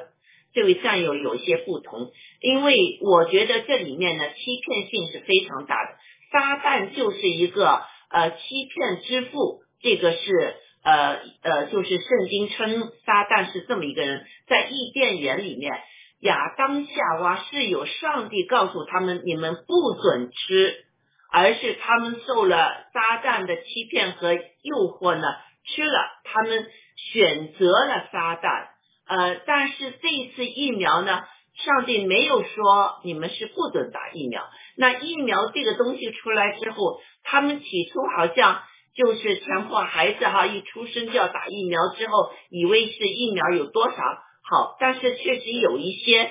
[0.54, 5.96] 这位战友有些不同，因为我觉得这里面呢欺骗性是非常大的。
[6.30, 7.82] 撒旦就是一个
[8.14, 15.72] 呃欺骗之父，这个是呃呃就是圣经称撒旦是这么一个人，在伊甸园里面。
[16.20, 20.86] 亚当夏娃是有上帝告诉他们，你们不准吃，
[21.30, 25.26] 而是他们受了撒旦的欺骗和诱惑呢，
[25.66, 26.64] 吃了，他们
[26.96, 28.68] 选择了撒旦。
[29.06, 31.24] 呃，但是这次疫苗呢，
[31.62, 34.48] 上帝没有说你们是不准打疫苗。
[34.76, 38.62] 那疫苗这个东西出来之后，他们起初好像
[38.94, 42.12] 就是强迫孩子哈，一出生就要打疫苗，之后
[42.50, 43.96] 以为是疫苗有多少。
[43.96, 46.30] 好，但是确实有一些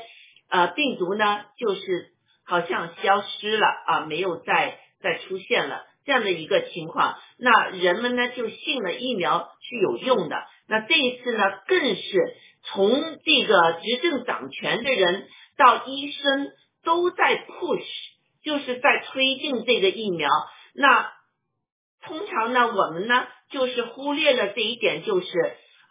[0.50, 2.12] 呃病毒呢，就是
[2.46, 7.16] 好像消失了啊，没有再再出现了这样的一个情况。
[7.38, 10.38] 那人们呢就信了疫苗是有用的。
[10.68, 15.28] 那这一次呢，更是从这个执政掌权的人
[15.58, 16.52] 到医生
[16.86, 18.13] 都在 push，
[18.44, 20.30] 就是在推进这个疫苗。
[20.76, 21.12] 那
[22.02, 25.28] 通常呢，我们呢就是忽略了这一点，就是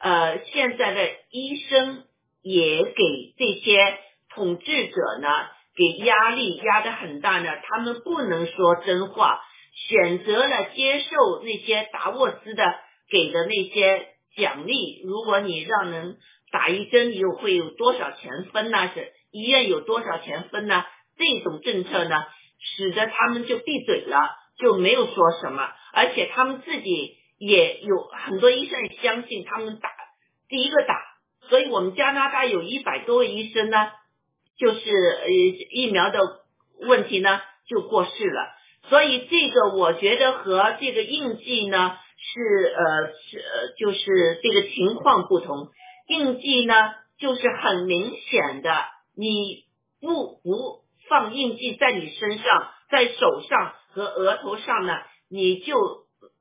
[0.00, 2.04] 呃现在的医生。
[2.44, 3.98] 也给这些
[4.34, 5.28] 统治者呢，
[5.76, 7.48] 给压力压得很大呢。
[7.62, 9.40] 他们不能说真话，
[9.88, 12.64] 选择了接受那些达沃斯的
[13.08, 15.00] 给的那些奖励。
[15.04, 16.16] 如果你让人
[16.50, 18.90] 打一针，又会有多少钱分呢？
[18.92, 20.84] 是医院有多少钱分呢？
[21.16, 22.24] 这种政策呢，
[22.76, 24.18] 使得他们就闭嘴了，
[24.58, 25.68] 就没有说什么。
[25.92, 29.90] 而且他们自己也有很多医生相信他们打
[30.48, 30.94] 第一个打。
[31.48, 33.90] 所以我们加拿大有一百多位医生呢，
[34.56, 36.20] 就是呃疫苗的
[36.80, 38.54] 问题呢就过世了。
[38.88, 45.68] 所以这个我觉得和这个印记呢是呃是呃就是这个情况不同。
[46.08, 46.74] 印记呢
[47.18, 48.84] 就是很明显的，
[49.16, 49.64] 你
[50.00, 50.81] 不不
[51.12, 54.94] 放印记在你身上，在手上和额头上呢，
[55.28, 55.76] 你就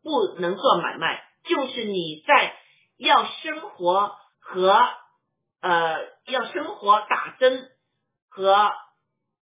[0.01, 1.21] 不能做买卖。
[1.43, 2.55] 就是你在
[2.97, 4.77] 要生活和。
[5.63, 5.95] 呃，
[6.25, 7.69] 要生活打针
[8.31, 8.71] 和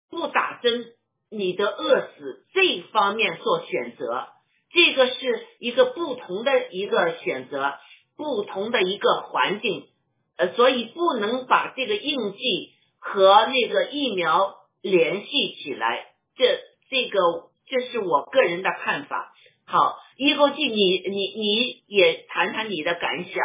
[0.09, 0.87] 不打针
[1.31, 4.27] 你的饿死这方面做选择，
[4.73, 7.73] 这个是一个不同的一个选择，
[8.17, 9.87] 不同的一个环境，
[10.35, 16.05] 呃，所以不能把这个印记和那个疫苗联系起来。
[16.35, 16.45] 这
[16.89, 17.19] 这个
[17.65, 19.33] 这是我个人的看法。
[19.65, 23.35] 好，一后记，你你你也谈谈你的感想。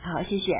[0.00, 0.52] 好，谢谢。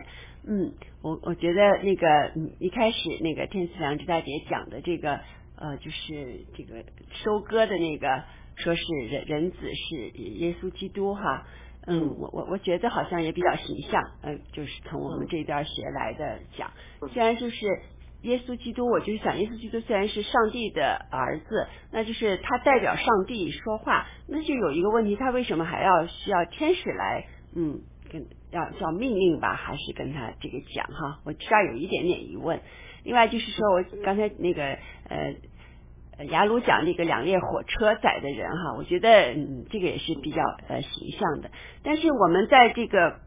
[0.46, 5.20] 嗯，我我觉得那个一开始那个天赐良知大姐讲的这个
[5.56, 6.84] 呃，就是这个
[7.24, 8.24] 收割的那个，
[8.56, 11.46] 说是人人子是耶稣基督哈。
[11.88, 16.70] 嗯，我我我觉得好像也比较形象，嗯，就是从我们这边学来的讲，
[17.12, 17.66] 虽然就是
[18.22, 27.24] 耶稣基督，我就是想耶稣基督虽然是上帝的儿子，那就是他代表上帝说话，那就有一个问题，他为什么还要需要天使来
[27.56, 27.80] 嗯
[28.12, 31.20] 跟要叫命令吧，还是跟他这个讲哈？
[31.24, 32.60] 我这儿有一点点疑问。
[33.04, 34.62] 另外就是说我刚才那个
[35.08, 35.34] 呃。
[36.24, 41.50] 雅鲁讲那个两列火车载的人哈，我觉得嗯这个也是比较呃形象的。
[41.84, 43.20] 但是我们在这个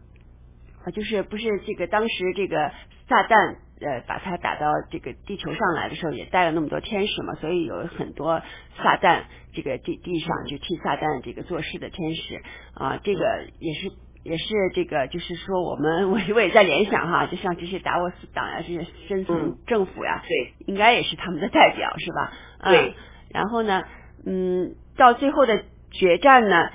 [0.84, 2.72] 啊就是不是这个当时这个
[3.08, 8.42] 撒旦呃把他打到这个地球上来的时候，也带了那么多天使嘛，所以有很多
[8.78, 9.24] 撒旦
[9.54, 12.42] 这个地地上就替撒旦这个做事的天使
[12.74, 13.92] 啊，这个也是
[14.24, 22.32] 也是这个就是说我们我我也在联想哈，就像这些达沃斯党呀，这些深层政府呀，对，应该也是他们的代表是吧？
[22.70, 22.96] 对，
[23.30, 23.84] 然后呢，
[24.26, 26.70] 嗯，到最后的决战呢，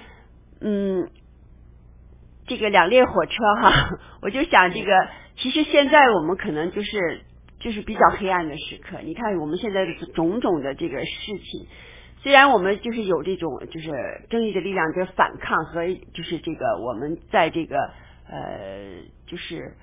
[0.60, 1.08] 嗯，
[2.46, 3.32] 这个两列火车
[3.62, 7.20] 哈， 我就想这个，其实现在我们可能就是
[7.60, 8.98] 就是比较黑暗的时刻。
[9.04, 11.66] 你看我们现在种种的这个事情，
[12.22, 13.90] 虽然我们就是有这种就是
[14.30, 17.76] 正义的力量的反抗和就是这个我们在这个
[18.28, 19.74] 呃就是。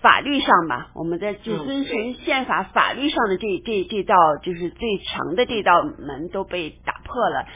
[0.00, 7.46] 法律上吧，我们在就遵循宪法法律上的这这这道就是最强的这道门都被打破了，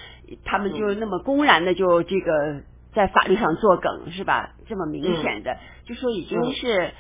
[0.45, 2.63] 他们就那么公然的就这个
[2.93, 4.51] 在法律上作梗是吧？
[4.67, 6.93] 这么明显的，就说已经是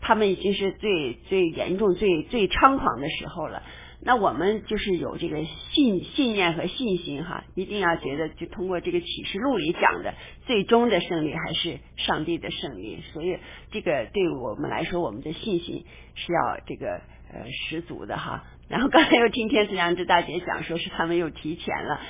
[0.00, 3.62] 他们已经是最最严重、最最猖狂的时候了。
[4.00, 10.14] 那我们就是有这个信信念和信心哈，一定要觉得就通过这个启示录里讲的，
[10.46, 13.02] 最终的胜利还是上帝的胜利。
[13.12, 13.38] 所以
[13.72, 15.84] 这个对我们来说，我们的信心
[16.14, 17.00] 是要这个
[17.32, 18.44] 呃十足的哈。
[18.68, 22.00] 然后刚才又听天赐良知大姐讲，说是他们又提前了。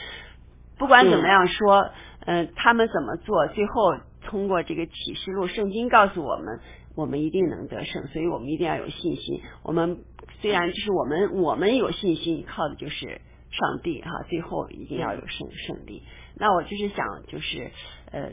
[0.76, 1.90] 不管怎么样说，
[2.26, 6.60] 嗯，他们怎么做，最后通过这个启示录，圣经告诉我们。
[6.98, 9.40] 我们一定能得胜，所以我们一定要有信心。
[9.62, 10.00] 我们
[10.40, 13.20] 虽然就是我们，我们有信心，靠的就是
[13.52, 14.24] 上帝哈。
[14.28, 16.02] 最后一定要有胜胜利。
[16.34, 17.70] 那我就是想，就是
[18.10, 18.32] 呃，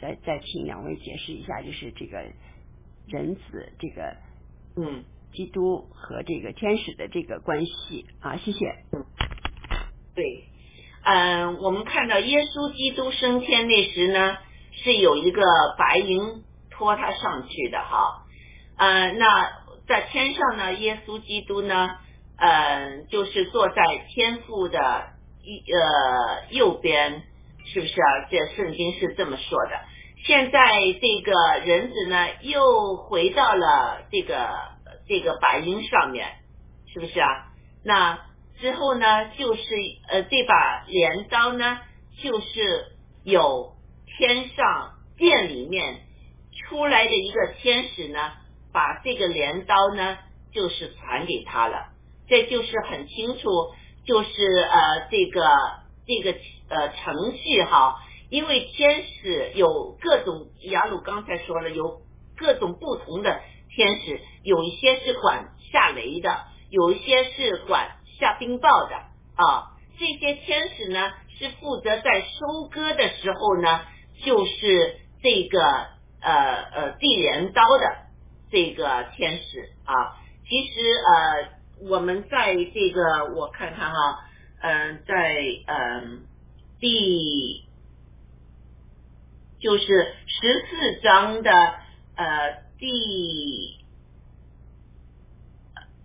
[0.00, 2.24] 再再请两位解释一下，就是这个
[3.08, 4.16] 人子这个
[4.78, 5.04] 嗯，
[5.34, 8.38] 基督和这个天使的这个关系啊。
[8.38, 8.66] 谢谢。
[8.92, 9.04] 嗯，
[10.14, 10.44] 对，
[11.04, 14.38] 嗯，我们看到耶稣基督升天那时呢，
[14.72, 15.42] 是有一个
[15.78, 16.47] 白云。
[16.78, 18.22] 拖他上去的哈，
[18.76, 19.50] 呃，那
[19.88, 21.98] 在天上呢，耶稣基督呢，
[22.38, 25.08] 呃，就是坐在天父的
[25.42, 27.24] 一呃右边，
[27.66, 28.28] 是不是啊？
[28.30, 29.80] 这圣经是这么说的。
[30.24, 30.60] 现在
[31.00, 34.48] 这个人子呢，又回到了这个
[35.08, 36.28] 这个白云上面，
[36.94, 37.48] 是不是啊？
[37.84, 38.20] 那
[38.60, 39.62] 之后呢，就是
[40.08, 41.80] 呃这把镰刀呢，
[42.22, 42.86] 就是
[43.24, 43.72] 有
[44.16, 46.04] 天上殿里面。
[46.68, 48.32] 出来的一个天使呢，
[48.72, 50.18] 把这个镰刀呢，
[50.52, 51.88] 就是传给他了。
[52.28, 53.48] 这就是很清楚，
[54.04, 55.40] 就是呃这个
[56.06, 56.38] 这个
[56.68, 57.96] 呃程序哈。
[58.28, 62.02] 因为天使有各种，雅鲁刚才说了，有
[62.36, 63.40] 各种不同的
[63.74, 68.96] 天使，有一些是管下雷的，有一些是管下冰雹的
[69.42, 69.72] 啊。
[69.98, 73.80] 这些天使呢，是负责在收割的时候呢，
[74.22, 75.97] 就是这个。
[76.20, 77.96] 呃呃，递镰刀的
[78.50, 80.16] 这个天使啊，
[80.48, 84.18] 其实呃，我们在这个我看看哈，
[84.60, 85.14] 嗯，在
[85.66, 86.24] 嗯
[86.80, 87.64] 第
[89.60, 89.86] 就是
[90.26, 91.50] 十四章的
[92.16, 93.78] 呃第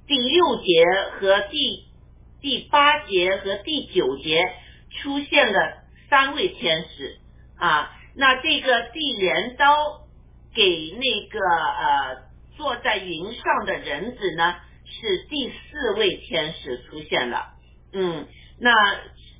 [0.06, 0.84] 第六节
[1.20, 1.86] 和第
[2.42, 4.44] 第八节和第九节
[5.02, 7.18] 出现了三位天使
[7.58, 10.03] 啊，那这个递镰刀。
[10.54, 12.24] 给那个呃
[12.56, 17.54] 坐在云上的人子呢，是第四位天使出现了，
[17.94, 18.28] 嗯，
[18.60, 18.72] 那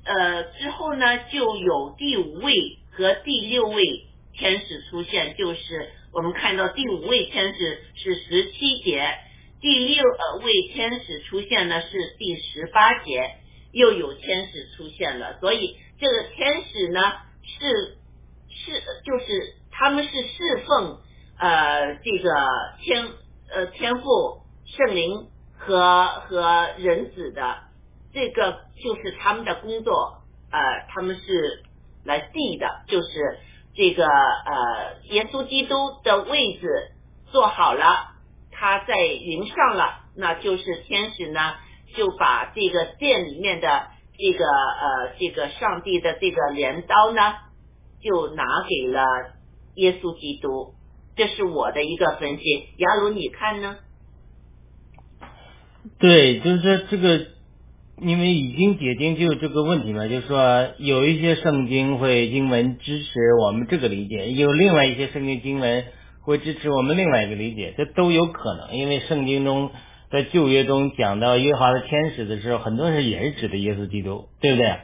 [0.04, 3.84] 呃之后呢就有第五位和第六位
[4.32, 9.08] 天使出现，就是我们看到第五位天使是十七节，
[9.60, 13.36] 第六呃位天使出现呢是第十八节，
[13.72, 17.00] 又有天使出现了，所以这个天使呢
[17.44, 17.98] 是
[18.48, 21.00] 是就是他们是侍奉
[21.38, 22.30] 呃这个
[22.80, 23.06] 天
[23.52, 27.58] 呃天父圣灵和和人子的，
[28.12, 31.62] 这个就是他们的工作，呃他们是
[32.04, 33.38] 来递的，就是
[33.74, 36.92] 这个呃耶稣基督的位置
[37.32, 38.12] 做好了。
[38.56, 41.56] 他在云上了，那就是天使呢，
[41.96, 47.34] 就把这个殿里面的这个呃这个上帝的这个镰刀呢，
[48.00, 49.04] 就拿给了
[49.74, 50.73] 耶稣基督。
[51.16, 52.42] 这是我的一个分析，
[52.78, 53.76] 雅鲁你看呢？
[55.98, 57.26] 对，就是说这个，
[58.00, 63.10] 因为已经解经就这个问题嘛，就是说有一些圣经会经文支持
[63.46, 65.84] 我们这个理解，有另外一些圣经经文。
[66.26, 69.70] 会支持我们另外一个理解，这都有可能，因为圣经中
[70.10, 74.74] 在旧约中讲到耶华的天使的时候，很多人也是指的耶稣基督，对不对？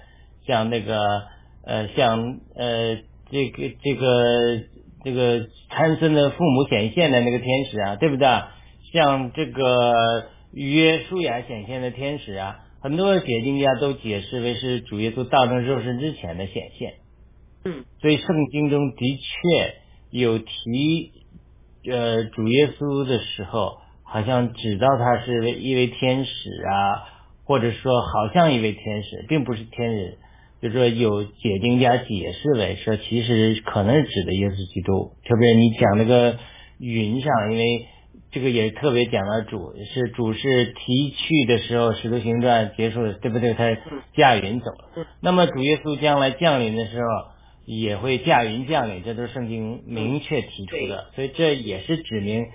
[0.46, 1.22] 像那个
[1.64, 2.98] 呃，像呃，
[3.30, 4.60] 这个这个
[5.02, 8.26] 这个参孙的父母显现的那个天使啊，对不对？
[8.92, 16.94] 像这个约书亚显现的天使啊，很多解经家都解释为是主耶稣道成肉身之前的显现。
[17.64, 19.74] 嗯，所以圣经中的确
[20.10, 21.12] 有提。
[21.90, 27.08] 呃，主耶稣的时候，好像知道他是一位天使啊，
[27.44, 30.18] 或者说好像一位天使，并不是天人。
[30.62, 35.12] 就是说有解经家解释为说，其实可能是指的耶稣基督。
[35.24, 36.36] 特别你讲那个
[36.78, 37.86] 云上，因为
[38.30, 43.54] 这个也特别讲到主是主是提去的时候，使徒行传结束了，对不对？
[43.54, 43.76] 他
[44.16, 45.06] 驾云走了。
[45.20, 47.06] 那么主耶稣将来降临的时候。
[47.66, 52.46] 也会驾云降临，这都是圣经明确提出的，所以这也是指明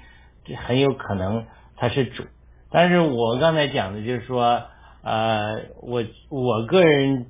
[0.58, 1.46] 很有可能
[1.78, 2.24] 他是主。
[2.70, 4.64] 但是我刚才讲的就是说，
[5.04, 7.28] 呃，我我个人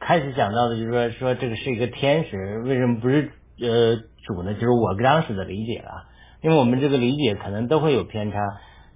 [0.00, 3.30] 开始讲到的就是说，说这个是一个天使，为什么不是
[3.60, 4.54] 呃主呢？
[4.54, 6.04] 就是我当时的理解啊，
[6.42, 8.38] 因为我们这个理解可能都会有偏差。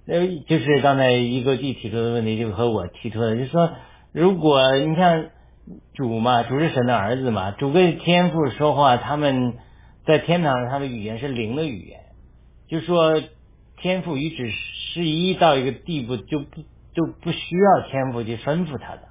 [0.07, 3.71] 呃，就是刚才一个弟提出的问题，就和我提出的，就是说，
[4.11, 5.25] 如果你像。
[5.93, 9.53] 主嘛，主是神的儿子嘛，主跟天父说话，他们
[10.05, 12.01] 在天堂上，他的语言是灵的语言，
[12.67, 13.23] 就说
[13.77, 16.63] 天父与只是一到一个地步，就不
[16.93, 19.03] 就不需要天父去吩咐他的，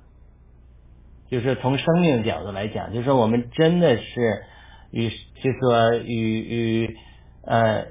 [1.32, 4.44] 就是从生命的角度来讲，就是说我们真的是
[4.92, 6.96] 与，就说与与
[7.44, 7.86] 呃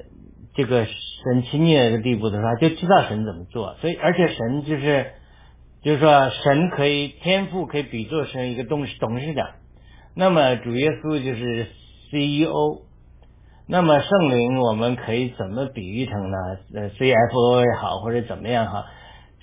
[0.54, 5.12] 这个神亲近的地步的时候，就知道神怎么做，所以而且神就是。
[5.84, 9.50] 就是说，神可以天赋可以比作成一个董事董事长，
[10.14, 11.70] 那么主耶稣就是
[12.12, 12.84] CEO，
[13.68, 16.38] 那么圣灵我们可以怎么比喻成呢？
[16.76, 18.86] 呃，CFO 也好，或者怎么样哈？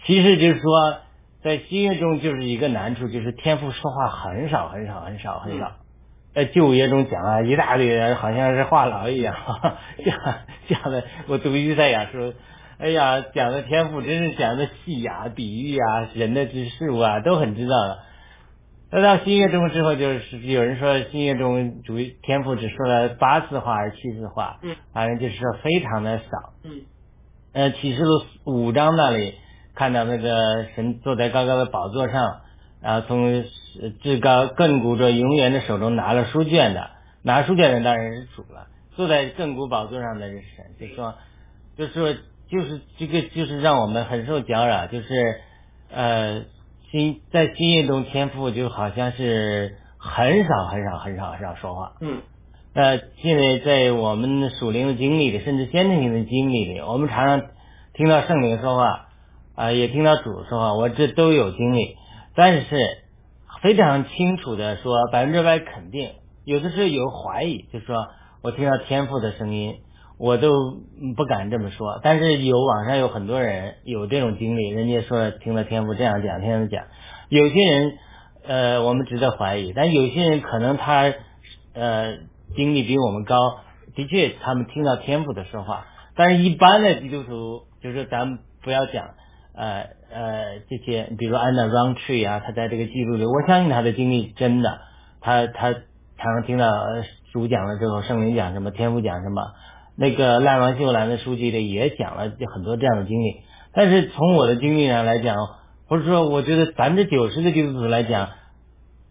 [0.06, 0.98] 其实就是说，
[1.42, 5.72] 在新约中就是一个难处，就是天赋说话很少很少很少很少。
[6.34, 9.34] 在旧约中讲啊，一大堆人好像是话痨一样，
[10.04, 10.18] 讲
[10.68, 12.32] 讲的我读一赛亚说。
[12.80, 17.98] 哎呀，讲的天赋真是讲的细呀，比喻啊，人的之事物啊，都很知道的。
[18.92, 26.24] 那到新月中之后，就是有人说新月中主天赋只说了八次话还是七次话，嗯，反正就是说非常的少，
[26.62, 26.82] 嗯。
[27.52, 29.34] 呃，启示录五章那里
[29.78, 32.40] 看到那个神坐在高高的宝座上，
[32.82, 33.44] 然后从
[34.02, 36.90] 至高亘古着永远的手中拿了书卷的，
[37.22, 38.66] 拿书卷的当然是主了，
[38.96, 41.14] 坐在亘古宝座上的是神，就说，
[41.76, 42.14] 就说。
[42.50, 44.86] 就是这个，就是让我们很受搅扰。
[44.86, 45.42] 就是
[45.90, 46.44] 呃，
[46.90, 51.92] 新在新业中，天赋就好像是很少很少很少很少说话。
[52.00, 52.22] 嗯。
[52.72, 57.50] 呃，现在在我们属灵的经历里，甚至先天性的经历里，我们常常
[57.92, 59.07] 听到圣灵说话，
[59.58, 61.96] 啊，也听到主说话，我这都有经历。
[62.36, 62.76] 但是
[63.60, 66.12] 非常清楚的说，百分之百肯定，
[66.44, 67.96] 有的时候有怀疑，就说
[68.40, 69.74] 我听到天赋的声音。
[70.20, 70.50] 我都
[71.16, 76.84] 不敢这么说，但是有网上有很多人有这种经历，人家说听了天赋这样讲，这样讲。
[77.28, 77.92] 有些人
[78.44, 81.12] 呃，我们值得怀疑，但有些人可能他
[81.72, 82.16] 呃
[82.56, 83.36] 经历比我们高，
[83.94, 85.86] 的确他们听到天赋的说话。
[86.16, 89.10] 但是一般的基督徒，就是咱们不要讲
[89.58, 94.78] 呃呃这些，比如安娜 Round Tree 啊，他在这个记录里，我相信他的经历真的，
[95.20, 95.82] 他他常
[96.16, 96.72] 常听到
[97.32, 99.42] 主讲了之后，圣灵讲什么，天赋讲什么。
[99.96, 103.40] 那个赖王秀兰的书籍里也讲了很多这样的经历，
[103.72, 105.36] 但是从我的经历上来讲，
[105.88, 108.28] 或者说我觉得百分之九十的基督徒来讲，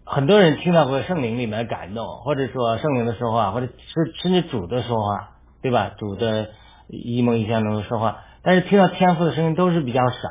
[0.05, 5.31] 很多人听到过圣灵里面的感动，或者说圣灵的说话，或者甚甚至主的说话，
[5.61, 5.91] 对吧？
[5.97, 6.51] 主的
[6.87, 10.29] 一梦一象中的说话，但是听到天赋的声音都是比较少，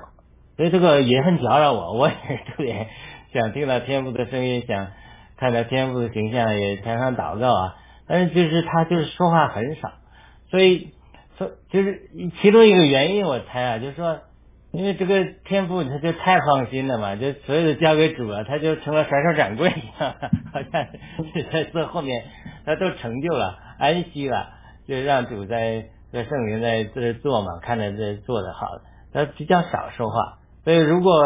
[0.56, 2.88] 所以这个也很搅扰我， 我也特别
[3.34, 4.88] 想听到天赋的声音，想
[5.36, 7.74] 看到天赋的形象，也常常祷告啊。
[8.08, 9.92] 但是就是他就是说话很少，
[10.50, 10.94] 所以
[11.36, 12.08] 说就是
[12.40, 14.20] 其中一个原因，我猜啊，就是说。
[14.72, 20.14] 因为这个天赋他就太放心了嘛，就所有的交给主了，他就成了甩手掌柜一样，
[20.52, 20.86] 好像
[21.32, 22.24] 是在这后面
[22.66, 24.50] 他都成就了，安息了，
[24.86, 25.86] 就让主在
[26.16, 28.80] 在圣灵在这做嘛，看着这做的好，
[29.12, 30.38] 他比较少说话。
[30.64, 31.22] 所以如果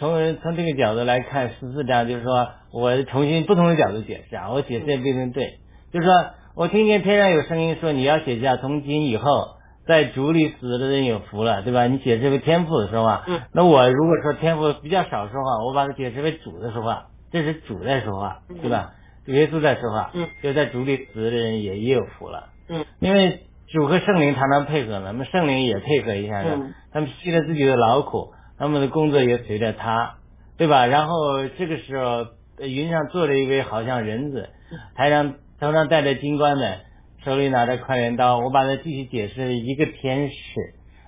[0.00, 5.60] 从从这个角度来看十四章，就是说我重新不同的角度解释啊，我解释也不一定对，
[5.92, 9.60] 就是说我听见天上有声音说你要写下从今以后。
[9.84, 11.88] 在主里死的人有福了，对吧？
[11.88, 18.92] 你解释为天赋的说话，嗯，那我如果说天赋比较少说话，我把它解释为主的说话，这是主在说话，对吧？
[19.26, 23.40] 耶稣在说话，嗯，就在主里死的人也也有福了，嗯，因为
[23.72, 26.44] 主和圣灵常常配合，那么圣灵也配合一下
[26.92, 30.18] 他们吸了自己的劳苦，他们的工作也随着他，
[30.56, 30.86] 对吧？
[30.86, 32.26] 然后这个时候
[32.60, 34.50] 云上坐着一位好像人子，
[34.94, 36.80] 台上头上戴着金冠的。
[37.24, 40.34] 手里拿着快镰刀，我把它继续解释一个天使。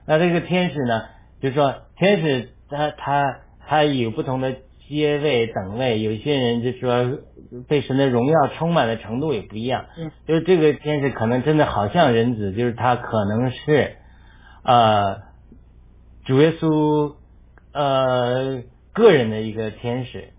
[0.07, 1.03] 那这个天使呢，
[1.43, 4.55] 就是说天使他他他有不同的
[4.89, 7.18] 阶位等位，有些人就说
[7.68, 9.87] 被神的荣耀充满的程度也不一样。
[9.99, 13.97] 嗯，就是这个天使可能真的好像人子，就是他可能是
[14.62, 15.22] 呃
[16.24, 17.14] 主耶稣
[17.72, 18.62] 呃
[18.93, 20.30] 个人的一个天使。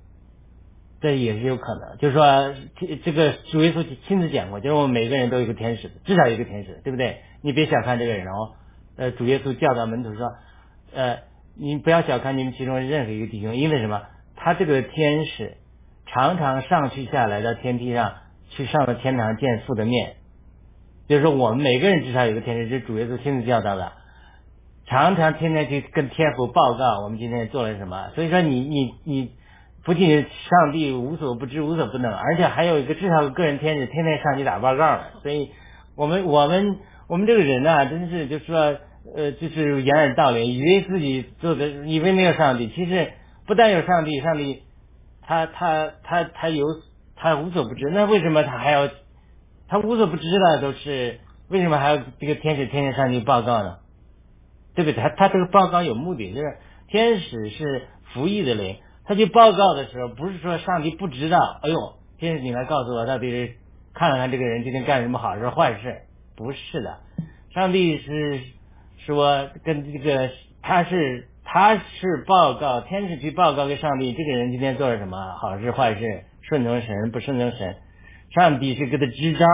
[1.01, 2.55] 这也是有可能，就是说，
[3.03, 7.17] 这个主耶稣亲自讲过，就是我们每个人都有一个天使，至少有一个天使，对不对？
[7.41, 8.53] 你别小看这个人哦。
[8.95, 10.31] 呃，主耶稣教导门徒说，
[10.95, 11.19] 呃，
[11.55, 14.01] 你不要小看你们其中任何一个弟兄，因为什么？
[14.35, 15.57] 他这个天使
[16.05, 18.13] 常常上去下来到天梯上
[18.49, 20.15] 去上了天堂见父的面，
[21.07, 23.93] 就是说我们每个人至少有个天使，这是主耶稣亲自教导的，
[24.85, 28.09] 常常天天去跟天父报告我们今天做了什么。
[28.15, 29.31] 所以说你你你。
[29.85, 34.99] 不仅上帝无所不知、无所不能，而且还有一个至少个人天使天天上去打报告。
[35.21, 35.51] 所以，
[35.95, 38.75] 我们我们我们这个人呢，真是就是说，
[39.15, 42.67] 呃，就是掩耳盗铃，以为自己做的，以为没有上帝。
[42.69, 43.11] 其实
[43.45, 44.63] 不但有上帝，上帝
[45.21, 46.65] 他他他他有
[47.15, 48.89] 他无所不知，那为什么他还要
[49.67, 51.19] 他无所不知的都是
[51.49, 53.77] 为什么还要这个天使天天上去报告呢？
[54.73, 55.01] 对不对？
[55.01, 58.77] 他他这个报告有目的，就是天使是服役的灵。
[59.05, 61.59] 他去报告的时候，不是说上帝不知道。
[61.61, 63.55] 哎呦，天使你来告诉我，到底是
[63.93, 66.01] 看了看这个人今天干什么好事坏事？
[66.35, 66.97] 不是的，
[67.53, 68.41] 上帝是
[69.05, 70.31] 说跟这个
[70.61, 77.77] 他是他是报告天使去报告给上帝，这个人今天做了什么好事坏事，顺从神不顺从神，
[78.35, 79.45] 上帝是给他支招，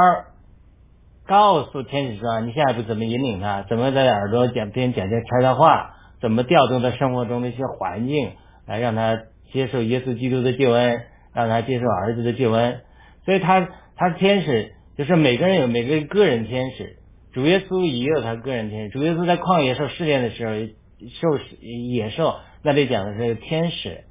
[1.28, 8.32] 告诉天使说你下一步怎么引领他，怎么在耳朵讲边讲些悄悄话，怎么调动他生活中的一些环境
[8.66, 9.20] 来让他。
[9.52, 11.02] 接受耶稣基督的救恩，
[11.34, 12.80] 让他接受儿子的救恩，
[13.26, 13.68] 所以他
[13.98, 16.96] 他天使，就是每个人有每个个人天使，
[17.34, 18.90] 主耶稣也有他个人天使。
[18.92, 20.54] 主耶稣在旷野受试炼的时候，
[21.10, 24.04] 兽野兽，那里讲的是天使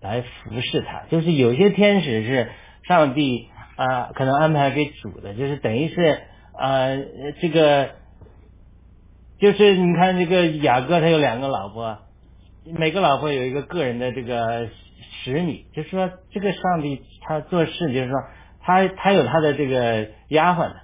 [0.00, 2.50] 来服侍他，就是有些天使是
[2.86, 6.20] 上帝啊可能安排给主的，就是等于是
[6.52, 6.88] 啊
[7.40, 7.90] 这个，
[9.40, 11.98] 就是你看这个雅各他有两个老婆，
[12.64, 14.68] 每个老婆有一个个人的这个。
[15.24, 18.14] 使女，就是说这个上帝他做事，就是说
[18.62, 20.76] 他他有他的这个丫鬟的，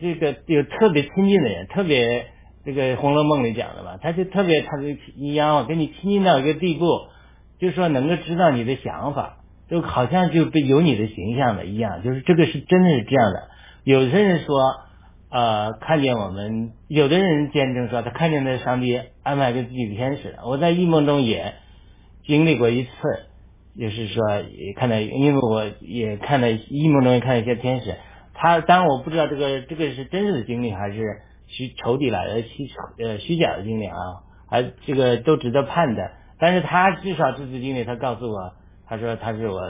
[0.00, 2.26] 这个有特别亲近的人，特别
[2.64, 4.96] 这个《红楼梦》里讲的嘛，他就特别他的
[5.34, 6.86] 丫鬟跟你亲近到一个地步，
[7.58, 9.38] 就说能够知道你的想法，
[9.68, 13.48] 就好像就被有你的形象的一样，就是这个是真的是这样的。
[13.84, 14.56] 有的人说，
[15.30, 21.54] 呃，看见我们，有的人见证说他看见那上帝安排给自己的天使，我在异梦中也
[22.26, 22.90] 经历过一次。
[23.76, 27.96] 就是说，也看到，因为我也看到异梦中也看到一些天使，
[28.32, 31.22] 他当然我不知道这个这个是真实的经历还是
[31.56, 33.96] 虚仇敌来的虚呃虚假的经历啊，
[34.50, 36.10] 还这个都值得判的。
[36.38, 38.52] 但是他至少这次经历，他告诉我，
[38.86, 39.60] 他说他是我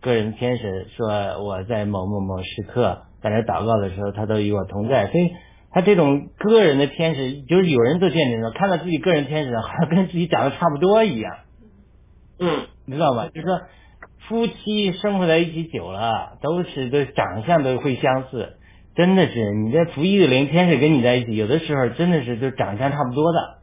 [0.00, 1.08] 个人天使，说
[1.44, 5.08] 我在某某某时刻在那祷告的时候，他都与我同在。
[5.08, 5.30] 所以
[5.70, 11.36] 他这种个人的天使，就是有人做见证的，看到自己个人天使好像跟自己长得差不多一样。
[12.40, 12.66] 嗯。
[12.90, 13.28] 你知道吗？
[13.28, 13.60] 就是说，
[14.26, 18.56] 夫妻生活在一起久了，都是都长相都会相似，
[18.98, 23.58] 真的是你这服役的灵天使跟你在一起，有的时候真的是就长相差不多的。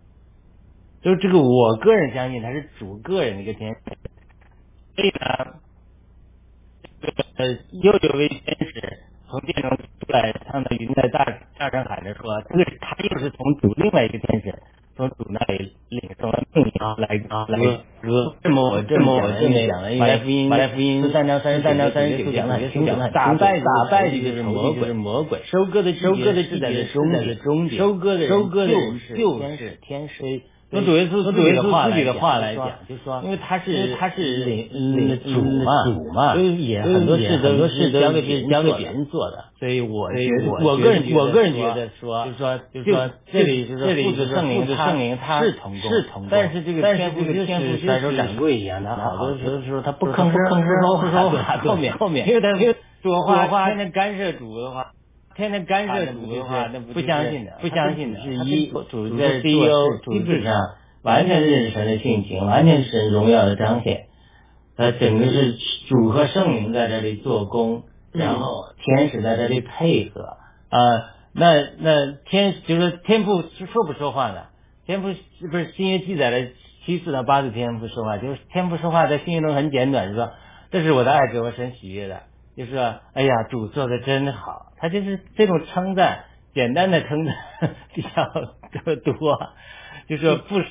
[1.01, 3.81] 就这个，我个人相信他是主个人的一个天使。
[4.95, 5.59] 所以呢，
[7.36, 7.47] 呃，
[7.83, 8.81] 又有位天使
[9.27, 11.25] 从殿中出来，唱的云在大
[11.59, 14.57] 大声喊着说：“这个他又是从主另外一个天使
[14.95, 17.57] 从主那里领受了命令来啊来
[18.01, 30.41] 哥，这么我这么我这么讲了，因为福音马来福音三章三十三章三十九十九讲的讲的清楚讲的大败打败就就是是魔鬼魔鬼收割的收割的是在这季节是终点收割的收割的人就是就是天使。
[30.72, 52.49] 对用主耶稣用主耶稣自己的话来讲就说因为他是他是领领领主嘛，主嘛所以也很多事很多事都交给是交给别别人人做的，所以我我我个人我个人觉得说，就是说就是说这里就是这里就是圣灵父子他圣灵他是同工是同工但是这个但是天赋这个天赋就是甩手就是掌柜一样，他好多时候他不不吭声吭声不说不不说话，说话对后面后面因为他
[53.03, 54.93] 说话天天干涉主的话。
[55.36, 64.05] 天天干涉主的话，那不相信的，不相信的，是一主在 CEO 基本上完全认识神的性情，完全是神荣耀的彰显。
[64.77, 65.55] 呃，整个是
[65.88, 70.38] 主和圣灵在这里做工，然后天使在这里配合。
[70.69, 70.79] 呃，
[71.33, 74.47] 那那天就是天赋是说不说话的，
[74.86, 76.47] 天赋是不是新约记载了
[76.86, 80.31] 七次到八次天父说话，就是天赋说话在新约中很简短，是说
[80.71, 82.23] 这是我的爱子，我神喜悦的，
[82.57, 87.36] 就是说哎呀主做的真好，他就是这种称赞，简单的称赞
[87.95, 88.09] 比较
[88.97, 89.53] 多，
[90.07, 90.61] 就说不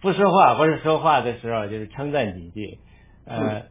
[0.00, 2.78] 不说话或者说话的时候就是称赞几句，
[3.26, 3.62] 呃。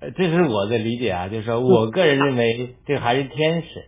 [0.00, 3.84] 呃，这是我的理解啊，就是说我个人认为这还是天使，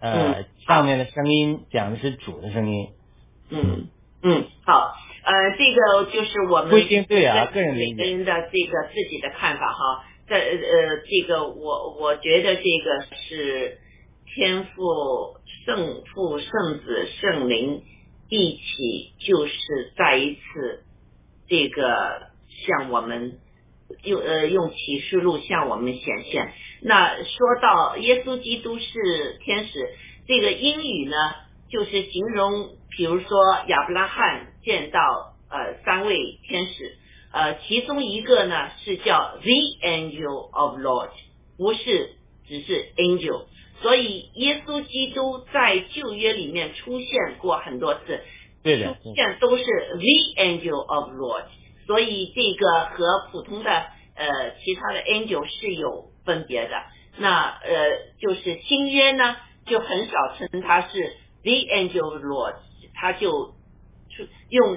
[0.00, 2.88] 呃，上面的声音讲的是主的声音，
[3.50, 3.88] 嗯
[4.22, 6.70] 嗯，好，呃，这个就是我们
[7.06, 10.06] 对啊个人理解每个人的这个自己的看法哈。
[10.26, 13.76] 这呃，这个我我觉得这个是
[14.34, 17.82] 天父、圣父、圣子、圣灵
[18.28, 20.84] 一起，就是再一次
[21.48, 23.38] 这个向我们。
[24.04, 26.52] 用呃用启示录向我们显现。
[26.80, 29.90] 那说到耶稣基督是天使，
[30.28, 31.16] 这个英语呢，
[31.68, 36.98] 就是形容，比如说亚伯拉罕见到呃三位天使，
[37.32, 39.50] 呃其中一个呢是叫 the
[39.82, 41.10] angel of Lord，
[41.58, 42.12] 不是
[42.46, 43.46] 只是 angel。
[43.82, 48.20] 所以耶稣基督在旧约里面出现过很多次，
[48.62, 51.44] 对的，出现都是 the angel of Lord。
[51.86, 53.70] 所以这个和普通的
[54.14, 56.70] 呃其他的 angel 是有分别的。
[57.18, 57.70] 那呃
[58.20, 62.54] 就是新约呢，就很少称他是 the angel of Lord，
[62.94, 63.54] 他就
[64.10, 64.76] 出用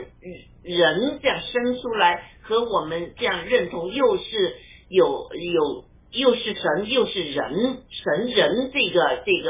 [0.63, 4.55] 人这样生出来，和我们这样认同，又是
[4.89, 9.49] 有有又是神又是人，神人这个这个。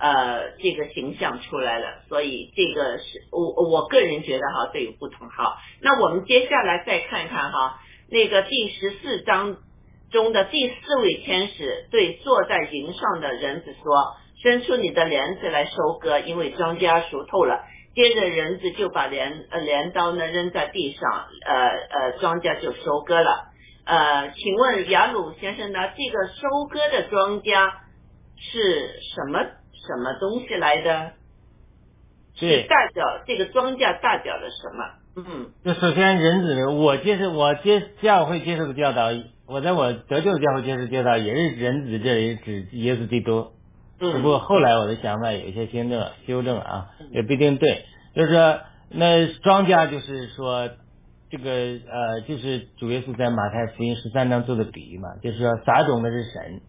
[0.00, 5.56] 呃，这个形象出来了，所以这个是我我个人觉得哈，这有不同哈。
[5.82, 9.56] 那我们接下来再看看哈，那个第十四章
[10.12, 17.64] 中的第四位天使对坐在云上的人子说：“伸出你的帘子来收割，因为庄稼熟透了。”
[17.96, 23.47] 接着人子就把镰呃镰刀呢扔在地上，呃呃，庄稼就收割了。
[23.88, 27.72] 呃，请问雅鲁先生呢，这个收割的庄稼
[28.36, 29.40] 是什么？
[29.86, 31.12] 什么东西来的？
[32.34, 34.84] 是代表这个庄稼代表了什么？
[35.16, 39.08] 嗯，就首先人子，我接受我接教会接受的教导，
[39.46, 43.52] 我在我得救的教会接受教导也是人子，这里指耶稣基督。
[44.00, 47.86] 嗯，不过后来我的想法有一些修正修正啊，也不一定对。
[48.14, 48.60] 就是说，
[48.90, 50.68] 那庄稼就是说，
[51.30, 56.60] 这个呃，就是主耶稣在马太福音十三章做的比喻嘛，就是说撒种的是神，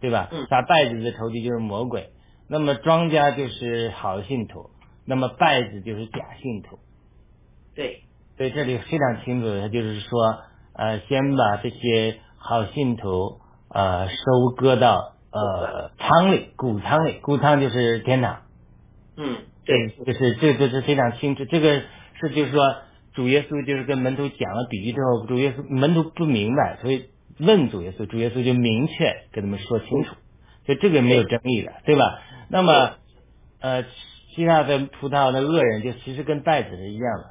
[0.00, 0.28] 对吧？
[0.32, 2.10] 嗯撒稗子的仇敌就是魔鬼。
[2.48, 4.70] 那么庄稼就是好信徒，
[5.04, 6.78] 那么稗子就是假信徒。
[7.74, 8.04] 对，
[8.36, 10.38] 所以这里非常清楚的，就是说，
[10.72, 18.42] 呃，先把这些好信徒呃收割到呃仓里，谷仓里，谷仓就是天堂。
[19.16, 21.82] 嗯，对，就是这这是非常清楚，这个
[22.20, 22.76] 是就是说
[23.16, 27.06] 主耶稣就是跟门徒讲了比喻之后，主耶稣门徒不明白，所以
[27.40, 30.14] 问主耶稣，主耶稣就明确跟他们说清楚，
[30.66, 32.22] 所以这个没有争议的，对吧？
[32.48, 32.96] 那么
[33.60, 33.84] 呃，
[34.34, 37.30] 希腊的葡萄的恶人就其实跟稗子是一样的，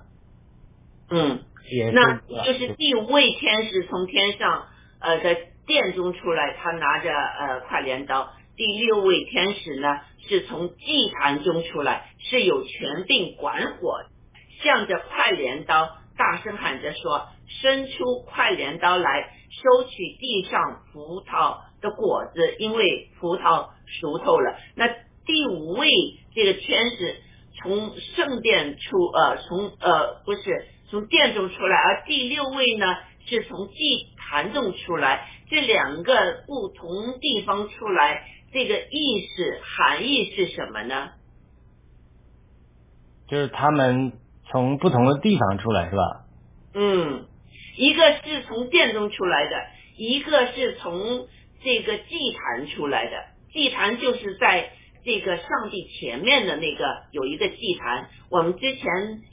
[1.11, 1.39] 嗯，
[1.71, 4.65] 也是那就是第五位天使从天上
[4.99, 8.33] 呃在殿中出来，他拿着呃快镰刀。
[8.57, 13.99] 第六位天使呢是从祭坛中出来，是有权柄管火，
[14.63, 17.27] 向着快镰刀大声喊着说
[17.61, 24.87] ：“伸出快镰刀来，收取地上葡萄的果子，因为葡萄熟透了。”那
[25.25, 25.89] 第五位
[26.33, 27.17] 这个天使
[27.61, 32.85] 从圣殿出，呃，从呃不是从殿中出来，而第六位呢
[33.25, 41.11] 是从祭坛中出来，这两个不同地方出来，这个意思含义是什么呢？
[43.27, 44.13] 就是他们
[44.51, 46.25] 从不同的地方出来，是吧？
[46.73, 47.25] 嗯，
[47.77, 49.65] 一个是从殿中出来的，
[49.97, 51.27] 一个是从
[51.63, 53.11] 这个祭坛出来的。
[53.51, 54.71] 祭坛就是在
[55.03, 58.09] 这个上帝前面的那个有一个祭坛。
[58.29, 58.83] 我们之前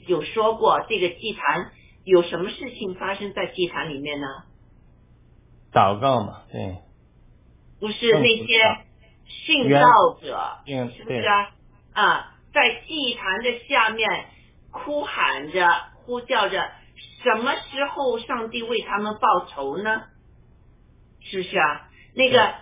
[0.07, 1.71] 有说过，这个祭坛
[2.05, 4.27] 有什么事情发生在祭坛里面呢？
[5.73, 6.77] 祷告嘛，对，
[7.79, 8.77] 不是那些
[9.27, 10.59] 殉道者，
[10.95, 11.51] 是不是啊？
[11.93, 14.07] 啊，在祭坛的下面
[14.73, 16.69] 哭喊着、呼叫着，
[17.23, 20.03] 什么时候上帝为他们报仇呢？
[21.21, 21.89] 是不是啊？
[22.13, 22.53] 那个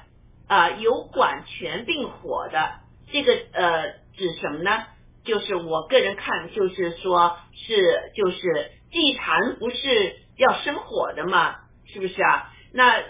[0.47, 2.81] 啊，有管权并火的，
[3.11, 4.85] 这个呃，指什么呢？
[5.23, 11.55] 就是我个人看，就是说，是就是祭坛不是要生火的嘛？
[11.87, 12.51] 是不是啊？
[12.73, 13.01] 那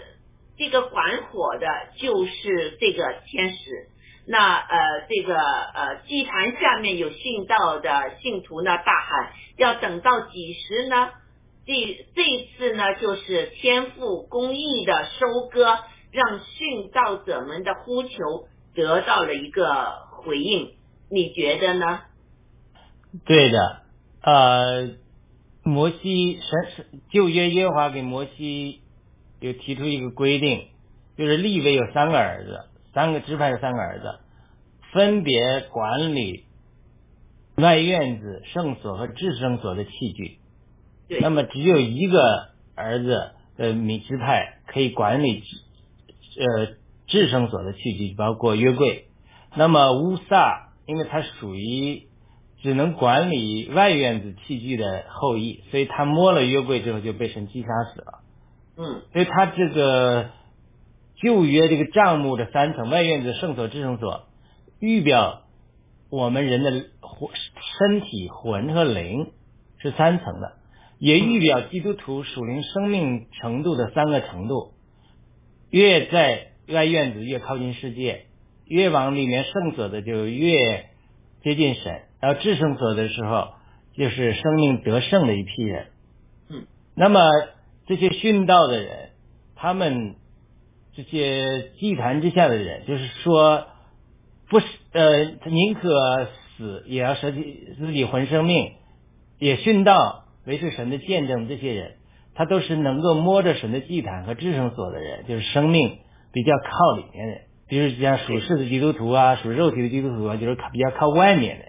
[0.57, 3.89] 这个管火的就是这个天使，
[4.25, 4.77] 那呃
[5.09, 11.09] 这个呃祭坛下面有信道的信徒呢，大喊要等到几时呢？
[11.65, 11.73] 这
[12.15, 15.79] 这次呢，就是天赋公义的收割，
[16.11, 18.09] 让殉道者们的呼求
[18.73, 19.93] 得到了一个
[20.23, 20.73] 回应。
[21.09, 22.01] 你觉得呢？
[23.25, 23.81] 对的，
[24.21, 24.89] 呃，
[25.63, 28.81] 摩西神旧约耶华给摩西。
[29.39, 30.67] 又提出一个规定，
[31.17, 32.59] 就是立位有三个儿子，
[32.93, 34.19] 三个支派的三个儿子，
[34.93, 36.45] 分别管理
[37.55, 40.39] 外院子、圣所和至圣所的器具。
[41.21, 45.43] 那么只有一个儿子的米支派可以管理
[46.37, 46.75] 呃
[47.07, 49.07] 至圣所的器具，包括约柜。
[49.55, 52.07] 那么乌萨，因为他属于
[52.61, 58.19] 只能管理外院子器具的后裔，所以他摸了约柜之后就被神击杀死了。
[58.77, 60.29] 嗯，所以他这个
[61.21, 64.23] 旧约这个账目的三层，外院子、圣所、至圣所，
[64.79, 65.43] 预表
[66.09, 67.29] 我们人的魂、
[67.77, 69.31] 身体、魂和灵
[69.77, 70.53] 是三层的，
[70.99, 74.73] 也预表基督徒属灵生命程度的三个程度。
[75.69, 78.25] 越在外院子越靠近世界，
[78.65, 80.89] 越往里面圣所的就越
[81.43, 83.49] 接近神，然后至圣所的时候
[83.95, 85.87] 就是生命得胜的一批人。
[86.49, 87.21] 嗯，那么。
[87.87, 89.09] 这些殉道的人，
[89.55, 90.15] 他们
[90.93, 93.67] 这些祭坛之下的人，就是说，
[94.49, 96.27] 不是呃，宁可
[96.57, 98.73] 死也要舍弃自己魂生命，
[99.39, 101.47] 也殉道维持神的见证。
[101.47, 101.93] 这些人，
[102.35, 105.99] 他都是能够摸着神的祭坛和至圣所的人，就是生命
[106.33, 107.41] 比较靠里面的人。
[107.69, 111.65] 比如像属世的基督徒啊，属肉体的基督徒啊，就是比较靠外面的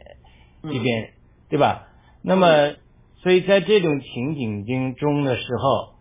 [0.69, 1.11] 这边，
[1.49, 1.87] 对吧？
[2.23, 2.75] 那么，
[3.23, 5.92] 所以在这种情景经中的时候。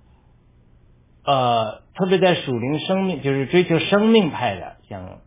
[1.23, 5.19] 呃，特别在属灵生命，就是追求生命派的，像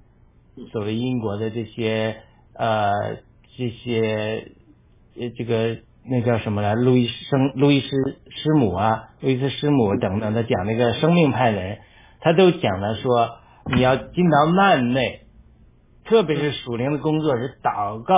[0.72, 2.16] 所谓英国的这些
[2.52, 2.90] 呃
[3.56, 4.48] 这些
[5.16, 11.78] 呃这个那叫什么来，路易生路易斯师母啊，路易斯师母等等，他讲那个生命派的人，
[12.20, 13.36] 他都讲了说，
[13.72, 15.20] 你要进到幔内，
[16.04, 18.14] 特别是属灵的工作是祷告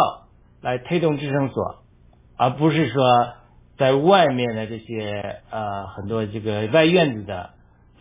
[0.62, 1.83] 来推动智圣所，
[2.39, 3.03] 而不是说
[3.77, 7.51] 在外面的这些呃很多这个外院子的。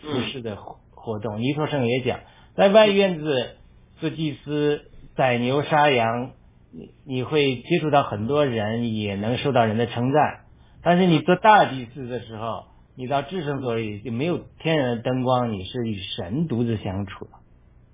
[0.01, 0.57] 服饰的
[0.91, 2.19] 活动，尼托生也讲，
[2.55, 3.57] 在外院子
[3.99, 4.81] 做祭司
[5.15, 6.31] 宰牛杀羊，
[6.71, 10.41] 你你会接触到很多人，也能受到人的称赞。
[10.83, 12.65] 但是你做大祭司的时候，
[12.95, 17.27] 你到至圣所里就没有天然的灯光，你是与神独自相处。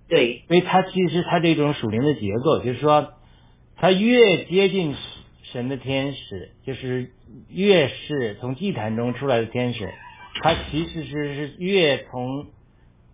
[0.09, 3.13] 对，所以它其实它这种属灵的结构，就是说，
[3.77, 4.93] 它越接近
[5.43, 7.11] 神的天使，就是
[7.49, 9.89] 越是从祭坛中出来的天使。
[10.41, 12.47] 他其实是是越从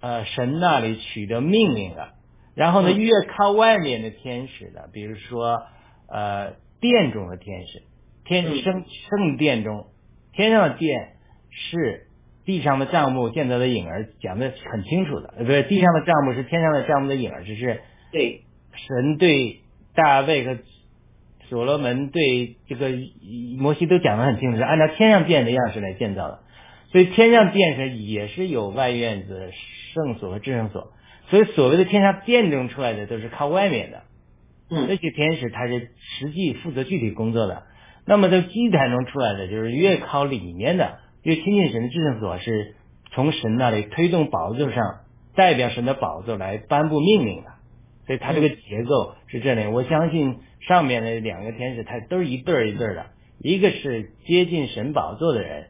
[0.01, 2.09] 呃神那里取得命令的，
[2.55, 5.63] 然后呢越靠外面的天使的，比如说
[6.09, 7.83] 呃殿中的天使，
[8.25, 9.87] 天圣圣殿中
[10.33, 11.13] 天上的殿
[11.49, 12.07] 是
[12.45, 18.43] 地上的帐幕建造的影儿，讲的很清楚的，呃不是地上的帐幕是天上的帐幕的影儿，只是对。
[18.79, 19.61] 神对
[19.95, 20.55] 大卫和
[21.49, 22.91] 所罗门对这个
[23.57, 26.41] 摩西都讲的很清楚，是按照天上殿的样式来建造的。
[26.91, 29.51] 所以天上殿上也是有外院子、
[29.93, 30.93] 圣所和至圣所，
[31.29, 34.03] 所以所谓的天上殿中出来的都是靠外面的，
[34.69, 37.63] 嗯，那些天使他是实际负责具体工作的。
[38.05, 42.75] 那么在祭坛中出来的就是越靠里面的，越亲近神的至圣所是
[43.11, 45.01] 从神那里推动宝座上，
[45.35, 47.49] 代表神的宝座来颁布命令的。
[48.05, 49.73] 所以它这个结构是这样。
[49.73, 53.07] 我相信上面的两个天使，他都是一对儿一对儿的，
[53.39, 55.67] 一个是接近神宝座的人。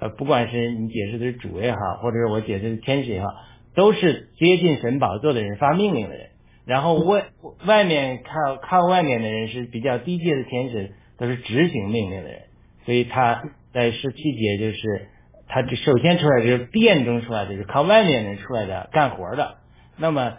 [0.00, 3.28] 呃，不管是你解释的是主也好，或者是我解释的天使也好，
[3.74, 6.30] 都是接近神宝座的人，发命令的人。
[6.66, 7.26] 然后外
[7.66, 12.42] 外面靠靠外面的人是比较低阶的天使，都是执行命令的人。
[12.86, 13.42] 所以他
[13.72, 15.08] 在十七节就是
[15.46, 19.58] 他这首先出来就是殿中出来的，是靠外面人出来的干活的。
[19.98, 20.38] 那么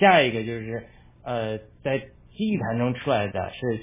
[0.00, 0.84] 下一个就是
[1.24, 1.98] 呃在
[2.36, 3.80] 祭坛中出来的是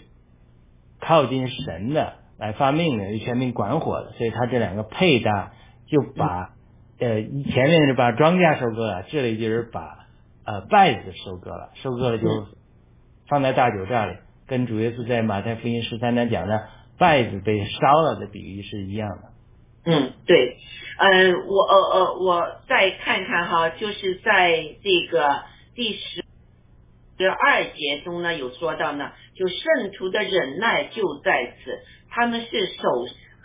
[1.00, 5.54] 靠近神的来发命令、全民管火的，所以他这两个配搭
[5.88, 6.54] 就把
[7.00, 7.22] 呃
[7.52, 10.08] 前面是把庄稼收割了，这里就是把
[10.46, 12.48] 呃稗子收割了，收割了就
[13.28, 14.18] 放在大酒榨里，
[14.48, 16.68] 跟主耶稣在马太福音十三章讲的
[17.00, 19.34] 稗子被烧了的比喻是一样的。
[19.86, 20.58] 嗯，对，
[20.98, 25.44] 嗯，我呃呃，我再看看哈，就是在这个
[25.76, 26.24] 第十
[27.18, 31.80] 第二节中呢，有说到呢，就圣徒的忍耐就在此，
[32.16, 32.84] 他们是守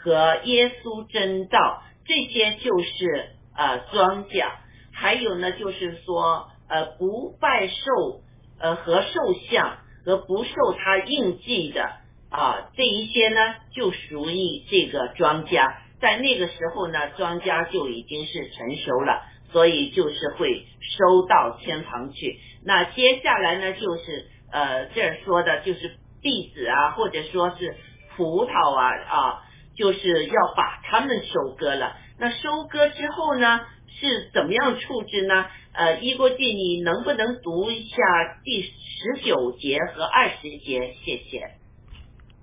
[0.03, 4.47] 和耶稣真道，这些就是呃庄稼，
[4.93, 8.21] 还有呢，就是说呃不拜受
[8.61, 11.83] 呃和受像和不受他印记的
[12.31, 15.75] 啊这一些呢，就属于这个庄稼。
[16.01, 22.39] 在那个时候呢，庄稼就已经是成熟了，所以就是会收到天堂去。
[22.65, 27.75] 那接下来呢，就是呃这儿说的就是弟子啊，或者说是
[28.19, 29.43] 葡萄啊啊，
[29.77, 31.97] 就是要把它们收割了。
[32.19, 35.47] 那收割之后呢，是怎么样处置呢？
[35.73, 37.97] 呃，一国记，你能不能读一下
[38.43, 40.93] 第十九节和二十节？
[41.05, 41.53] 谢谢。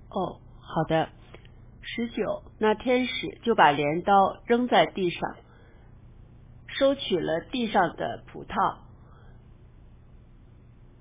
[0.08, 1.10] 哦，好的。
[1.82, 5.36] 十九，那天使就把镰刀扔在地上，
[6.66, 8.78] 收取了地上的葡萄，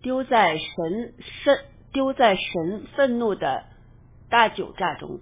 [0.02, 1.14] 丢在神
[1.44, 1.60] 愤
[1.94, 3.64] 丢在神愤怒的
[4.30, 5.20] 大酒榨中。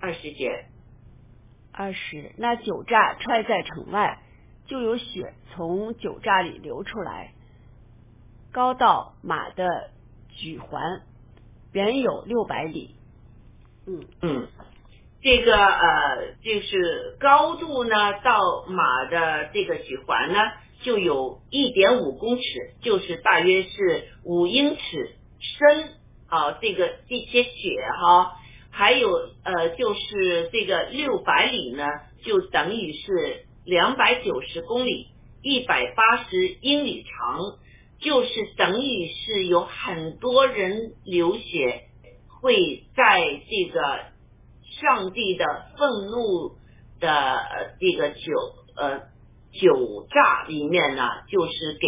[0.00, 0.66] 二十节，
[1.72, 4.22] 二十，那酒榨踹在城外，
[4.66, 7.32] 就有血从酒榨里流出来，
[8.52, 9.90] 高到马的
[10.28, 11.02] 举环。
[11.72, 12.94] 远有六百里。
[13.86, 14.48] 嗯嗯，
[15.20, 20.38] 这个呃，就是高度呢，到马的这个举环呢，
[20.82, 22.42] 就有一点五公尺，
[22.82, 25.90] 就是大约是五英尺深
[26.28, 26.52] 啊。
[26.60, 28.36] 这个这些雪哈，
[28.70, 29.10] 还有
[29.44, 31.84] 呃，就是这个六百里呢，
[32.24, 35.08] 就等于是两百九十公里，
[35.42, 37.58] 一百八十英里长。
[37.98, 41.84] 就是等于是有很多人流血，
[42.28, 43.80] 会在这个
[44.82, 45.46] 上帝的
[45.78, 46.56] 愤怒
[47.00, 47.42] 的
[47.80, 48.32] 这个酒
[48.76, 49.00] 呃
[49.52, 51.86] 酒榨里面呢，就是给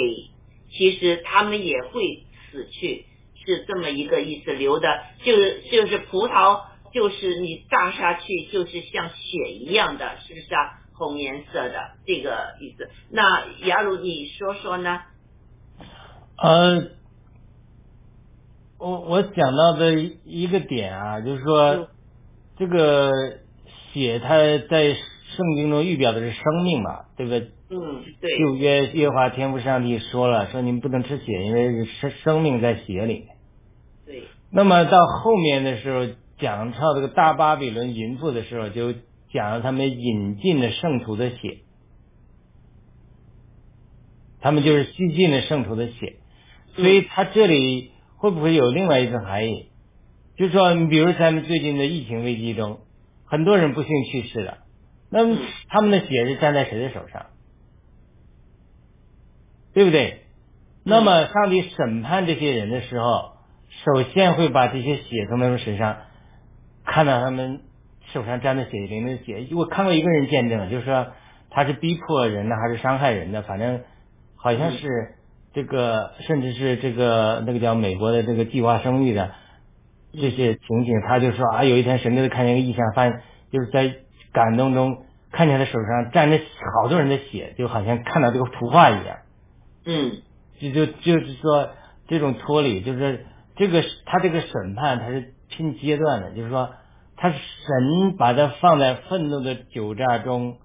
[0.70, 3.06] 其实他们也会死去，
[3.44, 4.52] 是这么一个意思。
[4.52, 4.88] 流的
[5.24, 10.74] 就是就是葡萄，就是你榨下去就是像血一样的，是不是啊？
[10.94, 12.90] 红颜色的这个意思。
[13.11, 15.00] 那雅鲁，你说说呢？
[16.36, 16.88] 呃，
[18.78, 19.92] 我我想到的
[20.24, 21.88] 一个点啊，就是说，
[22.59, 23.12] 这个
[23.92, 24.28] 血它
[24.68, 24.96] 在
[25.39, 27.53] 圣经中预表的是生命嘛，对不对？
[27.70, 28.36] 嗯，对。
[28.39, 33.26] 旧约耶和华天赋上帝说了，说你们不能吃血，因为生生命在血里。
[34.05, 34.24] 对。
[34.51, 38.93] 那么到后面的时候，讲到这个大巴比伦淫妇的时候，就
[39.32, 41.59] 讲了他们引进了圣徒的血，
[44.41, 46.16] 他们就是吸进了圣徒的血。
[46.74, 49.66] 所以他这里会不会有另外一层含义？
[50.36, 52.80] 就是说，你比如咱们最近的疫情危机中，
[53.24, 54.59] 很多人不幸去世了，
[55.11, 55.36] 那么
[55.68, 57.26] 他们的血是沾在谁的手上？
[59.72, 60.22] 对不对？
[60.84, 63.32] 那么上帝审判这些人的时候，
[63.84, 65.98] 首先会把这些血从他们身上
[66.84, 67.61] 看到他们
[68.12, 69.48] 手上沾的血淋的血。
[69.54, 71.09] 我看过一个人见证，就是说
[71.50, 73.82] 他是逼迫人的还是伤害人的，反正
[74.36, 75.14] 好像是。
[75.54, 79.32] 这个甚至是这个那个叫美国的这个计划生育的
[80.12, 83.96] 这些情景，他就说啊，有一天神就看见一个异象，发现就是在
[84.33, 86.39] 感动中看见他手上沾着
[86.83, 89.18] 好多人的血，就好像看到这个图画一样。
[89.85, 90.22] 嗯，
[90.61, 91.70] 就就就是说
[92.07, 93.26] 这种脱离，就是
[93.57, 96.70] 这个他这个审判他是拼阶段的，就是说
[97.16, 100.59] 他神把他放在愤怒的酒榨中，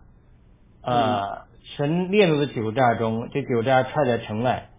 [0.81, 1.43] 呃，
[1.77, 4.69] 神烈怒的酒榨中，这酒榨踹在城外。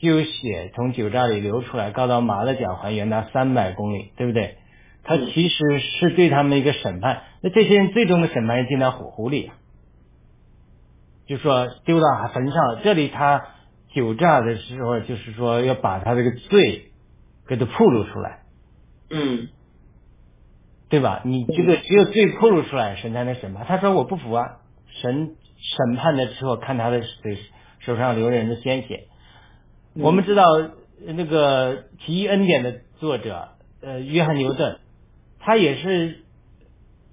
[0.00, 4.56] 就有血从酒榨里流出来，高到马的脚踝，远达三百公里，对不对？
[5.04, 7.22] 他其实是对他们一个审判。
[7.42, 9.50] 那这些人最终的审判是进到火湖里，
[11.26, 12.80] 就说丢到坟上。
[12.82, 13.42] 这里他
[13.94, 16.90] 酒驾的时候，就是说要把他这个罪
[17.46, 18.40] 给他暴露出来，
[19.10, 19.48] 嗯，
[20.88, 21.22] 对吧？
[21.24, 23.64] 你这个只有罪暴露出来，神才能审判。
[23.66, 24.58] 他说我不服啊！
[25.02, 27.08] 神审判的时候，看他的手
[27.80, 29.08] 手上流人的鲜血。
[29.96, 30.44] 我们知道
[31.04, 33.48] 那个《奇异恩典》的作者
[33.82, 34.78] 呃约翰牛顿，
[35.44, 36.24] 他也是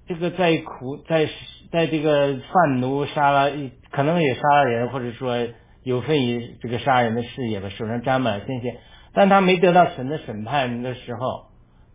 [0.08, 1.28] 这个在苦在
[1.70, 3.50] 在这个贩奴杀了，
[3.90, 5.36] 可能也杀了人，或者说
[5.82, 8.78] 有份于这个杀人的事业吧，手上沾满了鲜血，
[9.12, 11.48] 但他没得到神的审判的时候，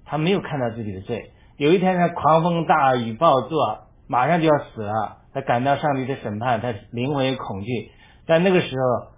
[0.06, 1.32] 他没有看到自己的罪。
[1.58, 7.90] 有一天他狂风大雨暴作，马上就要死了，他感到上帝的审判，他灵魂有恐惧，
[8.28, 9.12] 在那个时候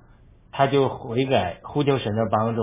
[0.54, 2.62] 他就悔改，呼求神的帮助，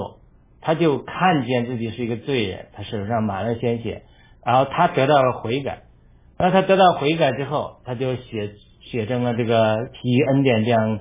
[0.62, 4.04] 他就看见自己是一个罪人，他手上满了鲜血，
[4.46, 5.82] 然后他得到了悔改。
[6.38, 8.52] 然后他得到悔改之后，他就写
[8.82, 11.00] 写成了这个体育恩典这样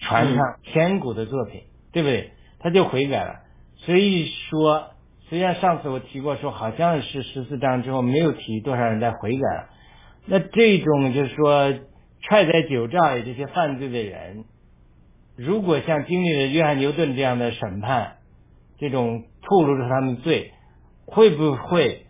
[0.00, 2.32] 传唱千古的作品，对不对？
[2.58, 3.36] 他就悔改了。
[3.76, 4.90] 所以说，
[5.28, 9.68] 虽然上次我提过说，好像是十四章之后没有提多少人在悔改了。
[10.26, 11.72] 那这种就是说
[12.22, 14.44] 踹在酒灶里这些犯罪的人，
[15.36, 18.16] 如果像经历了约翰牛顿这样的审判，
[18.78, 20.52] 这种透露着他们罪，
[21.06, 22.06] 会不会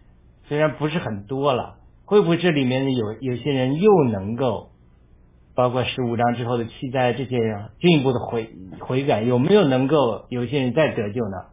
[0.48, 1.76] 虽然不是很多了？
[2.04, 4.72] 会不会这里面有有些人又能够，
[5.54, 8.50] 包括十五章之后的期待这些人进一步的悔
[8.80, 11.46] 悔改，有没有能够有些人再得救呢？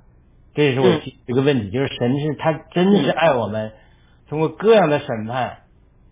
[0.53, 3.71] 这也是我提一个问题，就是神是他真的是爱我们，
[4.27, 5.59] 通过各样的审判，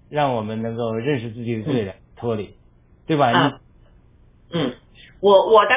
[0.09, 2.55] 让我们能够认识自己的罪人，脱离，
[3.05, 3.31] 对吧？
[3.31, 3.59] 啊，
[4.53, 4.75] 嗯，
[5.19, 5.71] 我我的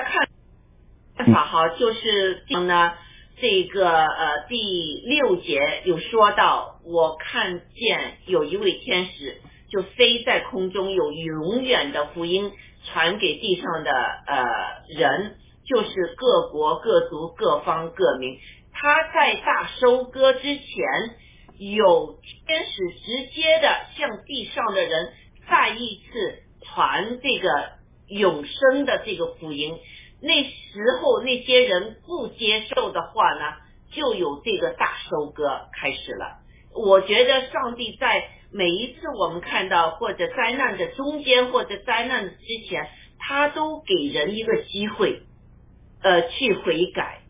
[1.17, 2.93] 看法哈，就是呢。
[3.41, 9.41] 这个呃第六节有说到，我看见有一位天使
[9.71, 12.53] 就飞在空中，有永远的福音
[12.85, 14.45] 传给地上的呃
[14.89, 15.37] 人，
[15.67, 18.39] 就是各国各族各方各民。
[18.73, 20.57] 他在大收割之前，
[21.59, 25.13] 有天使直接的向地上的人
[25.49, 27.73] 再一次传这个
[28.09, 29.79] 永生的这个福音。
[30.23, 33.57] 那时候那些人不接受的话呢，
[33.93, 36.39] 就有这个大收割开始了。
[36.75, 42.89] 我觉得上帝在每一次我们看到或者灾难的中间或者灾难之前，
[43.19, 45.23] 他都给人一个机会，
[46.03, 47.23] 呃，去悔改。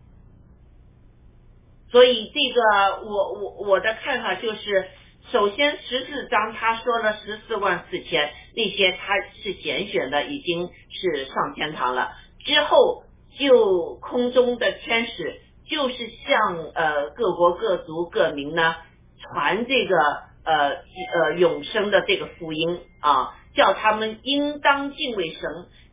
[1.90, 4.86] 所以这个我我我的看法就是，
[5.32, 12.12] 首先十四章他说了十四万四千，那些他是拣选的，已经是上天堂了。
[12.44, 13.04] 之后，
[13.38, 15.94] 就空中的天使，就是
[16.26, 18.76] 向呃各国各族各民呢
[19.20, 19.96] 传这个
[20.44, 25.42] 呃呃永生的这个福音啊，叫他们应当敬畏神，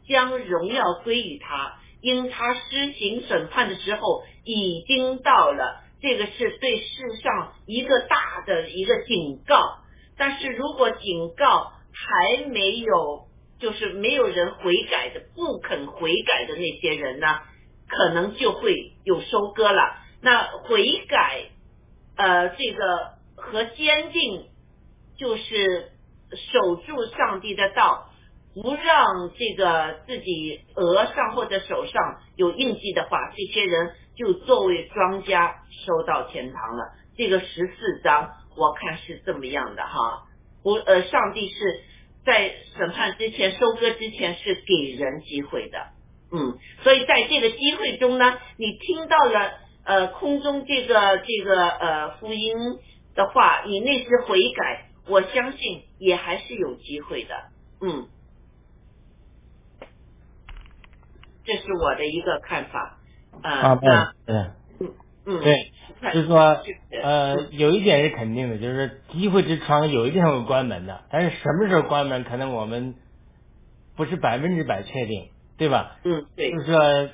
[0.07, 5.83] 将荣耀归于他，因他施行审判的时候已经到了。
[6.01, 9.79] 这个是对世上一个大的一个警告，
[10.17, 13.26] 但是如果警告还没有。
[13.59, 17.39] 就是没有人悔改的，不肯悔改的那些人呢，
[17.87, 19.97] 可能就会有收割了。
[20.21, 21.49] 那悔改，
[22.15, 24.45] 呃，这个和坚定，
[25.17, 25.91] 就是
[26.51, 28.09] 守住上帝的道，
[28.53, 36.93] 不让这个自己额上或者手上有印记的话，这些人就作为庄家收到天堂了。
[37.17, 40.27] 这个十四章我看是这么样的哈，
[40.61, 41.81] 不呃，上帝是。
[42.27, 45.87] 在审判之前、收割之前是给人机会的，
[46.29, 49.53] 嗯，所以在这个机会中呢，你听到了
[49.85, 52.53] 呃空中这个这个呃福音
[53.15, 57.33] 的话，你那时悔改，我相信也还是有机会的，
[57.79, 58.09] 嗯，
[61.45, 62.99] 这是我的一个看法，
[63.41, 64.53] 嗯
[65.27, 65.55] 嗯，对。
[66.13, 66.57] 就是说，
[67.03, 72.95] 呃，有一点是肯定的，就是机会之窗有一天会关门的，但是什么时候关门，可能我们
[73.95, 75.97] 不是百分之百确定，对吧？
[76.03, 76.51] 嗯，对。
[76.51, 77.09] 就是说，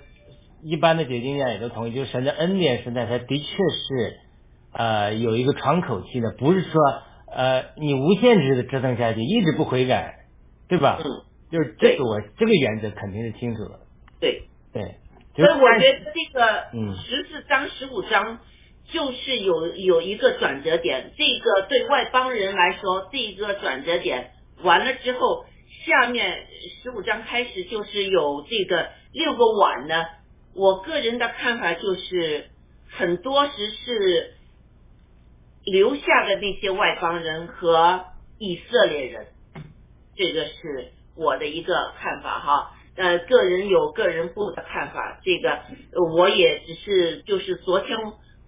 [0.61, 4.19] 一般的解经家也都同意，就是神的恩典时代，它的确是
[4.73, 6.81] 呃有一个窗口期的，不是说
[7.33, 10.25] 呃你无限制的折腾下去，一直不悔改，
[10.67, 10.99] 对吧？
[11.03, 11.05] 嗯，
[11.51, 13.79] 就是这个我这个原则肯定是清楚的。
[14.19, 14.95] 对对。
[15.35, 16.65] 所以我觉得这个
[17.03, 18.39] 十四章、十五章。
[18.91, 25.45] 就是有有一个转折点，这个对外邦人来说，这个转折点完了之后，
[25.85, 26.45] 下面
[26.83, 30.05] 十五章开始就是有这个六个碗呢。
[30.53, 32.49] 我个人的看法就是，
[32.89, 34.33] 很多时是
[35.63, 38.03] 留下的那些外邦人和
[38.37, 39.27] 以色列人，
[40.17, 42.71] 这个是我的一个看法哈。
[42.95, 45.59] 呃，个人有个人不的看法，这个
[46.15, 47.97] 我也只是就是昨天。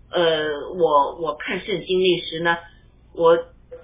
[0.07, 2.57] 呃，我我看圣经历史呢，
[3.13, 3.37] 我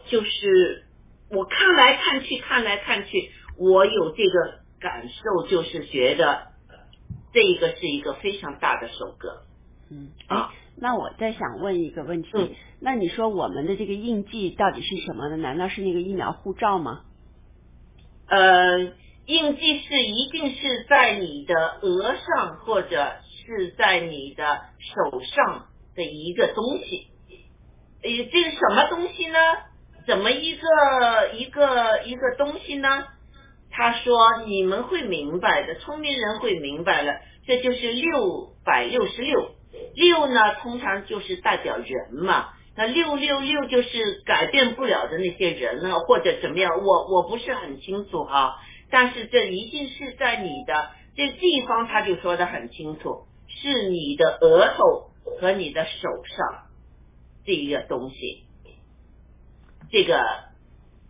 [0.06, 0.86] 就是
[1.30, 6.44] 我看来看去看来看去，我有这个感受，就是觉得
[7.34, 9.42] 这一个是一个非常大的首歌。
[9.90, 15.36] 嗯啊，那我再想问一个问题，嗯那你说我们的这个印记到底是什么呢？
[15.36, 17.02] 难道是那个疫苗护照吗？
[18.28, 18.94] 呃，
[19.26, 23.14] 印记是一定是在你的额上或者
[23.46, 27.08] 是在你的手上的一个东西。
[28.04, 29.38] 呃，这个什么东西呢？
[30.08, 33.06] 怎么一个一个一个东西呢？
[33.70, 37.14] 他说你们会明白的，聪明人会明白了，
[37.46, 39.52] 这就是六百六十六。
[39.94, 42.50] 六呢，通常就是代表人嘛。
[42.76, 48.56] 那六六六就是改变不了的那些人呢，或者怎么样，我我不是很清楚哈。
[48.92, 56.68] 但是这一定是在你的这地方，他就说的很清楚，是你的额头和你的手上
[57.46, 58.44] 这一个东西。
[59.90, 60.24] 这个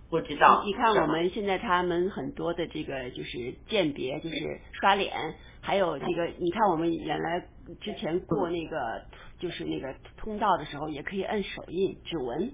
[0.09, 0.63] 不知道。
[0.65, 7.47] 你看我们现在他们很多的这个就是鉴别，就是刷脸，还有这个，你看我们原来
[7.79, 9.03] 之前过那个
[9.39, 12.53] 就是那个通道的时候，也可以摁手印、指纹。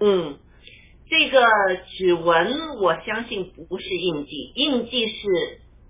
[0.00, 0.38] 嗯，
[1.12, 1.46] 这个
[1.90, 5.28] 指纹我相信不是印记，印记是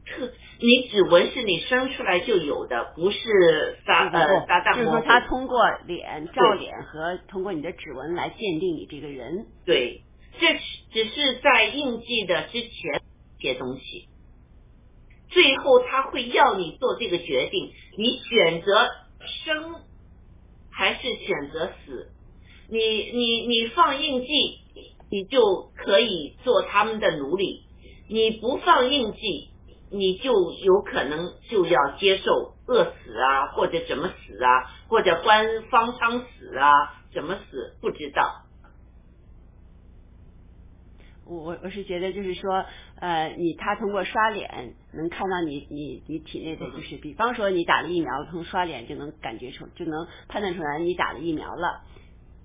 [0.05, 4.27] 特，你指纹是你生出来就有的，不是撒呃
[4.74, 4.85] 就是。
[4.85, 9.47] 说他通过脸照脸和通过你的指纹来鉴定你这个人。
[9.65, 10.03] 对，
[10.40, 10.55] 这
[10.93, 12.73] 只是在印记的之前
[13.39, 14.09] 一些东西，
[15.31, 18.89] 最后他会要你做这个决定，你选择
[19.44, 19.77] 生
[20.73, 22.09] 还是选择死？
[22.69, 22.78] 你
[23.12, 24.61] 你你放印记，
[25.12, 27.66] 你就可以做他们的奴隶；
[28.09, 29.51] 你不放印记，
[29.90, 36.72] 你就有可能就要接受饿死啊，或者怎么死啊，或者官方舱死啊，
[37.12, 38.47] 怎么死不知道。
[41.26, 42.64] 我我我是觉得就是说，
[42.98, 51.82] 呃，你他通过刷脸能看到你你你体内的就是，比方说你打了疫苗，通过刷脸就能感觉出就能判断出来你打了疫苗了。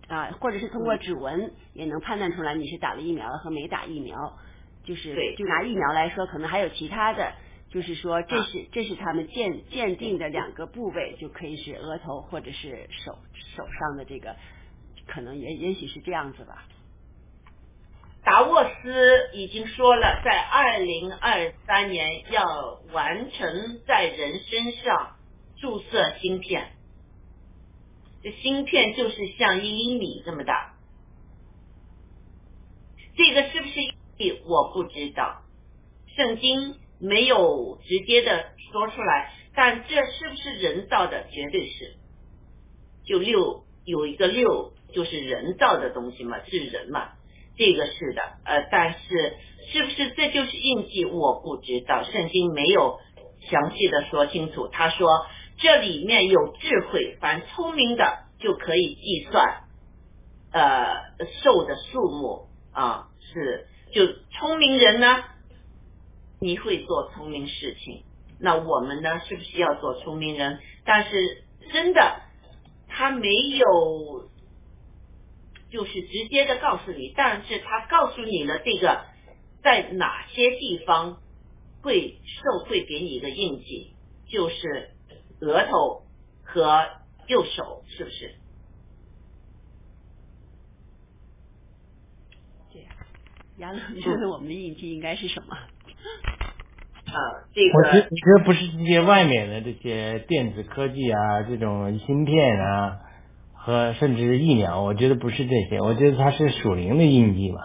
[0.08, 4.38] 啊，或者是通过指纹也能判断出来你是打了疫苗了和没打疫苗，
[4.86, 7.34] 就是对就拿疫苗来说，可能还有其他的，
[7.70, 13.18] 就是说这是、这是他们鉴鉴定的两个部位，就可以是额头或者是手
[13.56, 14.36] 手上的这个，
[15.08, 16.64] 可能也也许是这样子吧。
[18.24, 25.16] 达沃斯已经说了，在二零二三年要完成在人身上
[25.58, 26.77] 注射芯片。
[28.24, 30.74] 这芯片就是像一厘米这么大，
[33.16, 33.80] 这个是不是
[34.46, 35.44] 我不知道，
[36.16, 41.28] 圣经没有直接的说出来，但这是不是人造的？
[41.30, 41.96] 绝对是。
[43.06, 47.12] 就六有一个六，就是人造的东西嘛，是人嘛，
[47.56, 48.22] 这个是的。
[48.46, 49.38] 呃，但是
[49.72, 51.06] 是不是这就是印记？
[51.06, 53.00] 我不知道，圣经没有
[53.50, 54.68] 详细的说清楚。
[54.68, 55.08] 他说。
[55.60, 59.64] 这里面有智慧，凡聪明的就可以计算，
[60.52, 65.24] 呃，兽的数目啊，是就聪明人呢，
[66.40, 68.04] 你会做聪明事情，
[68.40, 70.60] 那我们呢，是不是要做聪明人？
[70.86, 71.44] 但是
[71.74, 72.22] 真的，
[72.88, 74.30] 他没有，
[75.72, 79.06] 就是直接的告诉你，但是他告诉你了这个
[79.64, 81.18] 在哪些地方
[81.82, 83.96] 会受会给你一个印记，
[84.30, 84.92] 就是。
[85.40, 86.04] 额头
[86.44, 86.86] 和
[87.28, 88.36] 右手是不是？
[92.74, 92.90] 这样，
[93.58, 95.56] 杨总觉得我们的印记应该是什么？
[97.08, 97.16] 啊，
[97.54, 103.00] 这个我觉得觉得不是这些外面的这些电子科技啊，这种芯片啊，
[103.54, 107.62] 和甚至疫苗，我觉得不是这些，我觉得它是属灵的印记嘛。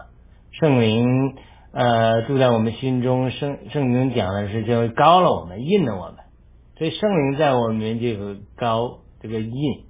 [0.53, 1.37] 圣灵
[1.73, 6.22] 呃住在我们心中，圣圣灵讲的是就高了我们，印了我们。
[6.79, 9.85] 所以圣灵在我们这个高这个印，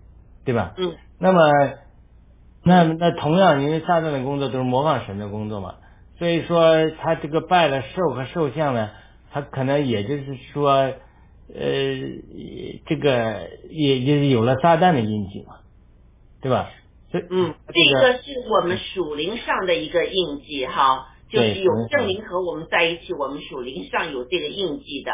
[0.45, 0.75] 对吧？
[0.77, 0.95] 嗯。
[1.19, 1.41] 那么，
[2.65, 5.77] 那那同样，因为撒旦的工作都是模仿神的工作嘛，
[6.19, 8.91] 所以说他这个拜了兽和兽像呢，
[9.31, 10.95] 他可能也就是说，呃，
[12.87, 15.59] 这个也就是有了撒旦的印记嘛，
[16.41, 16.71] 对吧？
[17.13, 25.13] 所以嗯，这个是我们属灵上的一个印记哈，就是有圣灵和我们在一起，我们属灵上有这个印记的。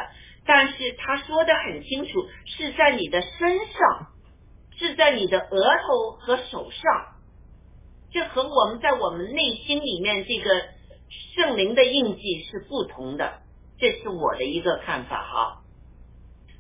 [0.51, 4.07] 但是他说的很清楚，是在你的身上，
[4.79, 7.17] 是在你的额头和手上，
[8.11, 10.65] 这和我们在我们内心里面这个
[11.37, 13.43] 圣灵的印记是不同的，
[13.79, 15.61] 这是我的一个看法哈。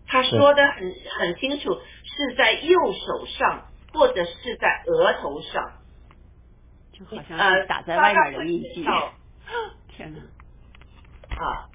[0.06, 1.72] 他说的很很清楚，
[2.04, 5.72] 是在右手上或者是在额头上，
[6.92, 8.84] 就好像是打在外面的印记。
[8.84, 9.12] 呃、
[9.96, 10.20] 天哪！
[11.42, 11.70] 啊，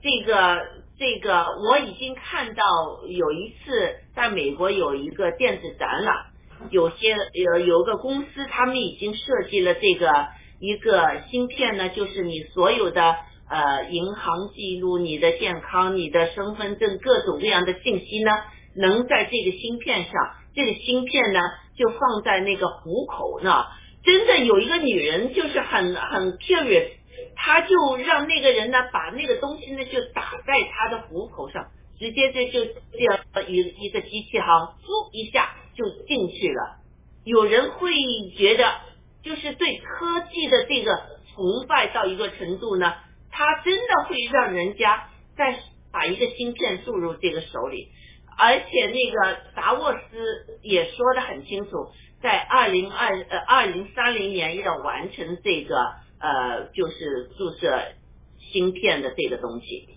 [0.00, 0.83] 这个。
[0.96, 2.62] 这个我已经看到
[3.08, 6.26] 有一次在美国有一个电子展览，
[6.70, 10.28] 有些有有个公司他们已经设计了这个
[10.60, 13.16] 一个芯片呢，就是你所有的
[13.50, 18.30] 呃银行记录、你的健康、你的身份证各种各样的信息呢，
[18.76, 20.12] 能在这个芯片上，
[20.54, 21.40] 这个芯片呢
[21.76, 23.64] 就放在那个虎口呢。
[24.04, 26.90] 真的有一个女人就是很很 curious。
[27.36, 31.66] 他就让那个人呢，把那个东西呢，就打在他的虎口上，
[31.98, 36.78] 直接这就这样一一个机器哈，嗖一下就进去了。
[37.24, 37.90] 有人会
[38.36, 38.72] 觉得，
[39.22, 40.96] 就是对科技的这个
[41.34, 42.94] 崇拜到一个程度呢，
[43.30, 45.58] 他真的会让人家再
[45.92, 47.88] 把一个芯片注入这个手里，
[48.38, 51.88] 而且那个达沃斯也说的很清楚，
[52.22, 55.76] 在二零二呃二零三零年要完成这个。
[56.18, 57.92] 呃，就是注射
[58.38, 59.88] 芯片的这个东西，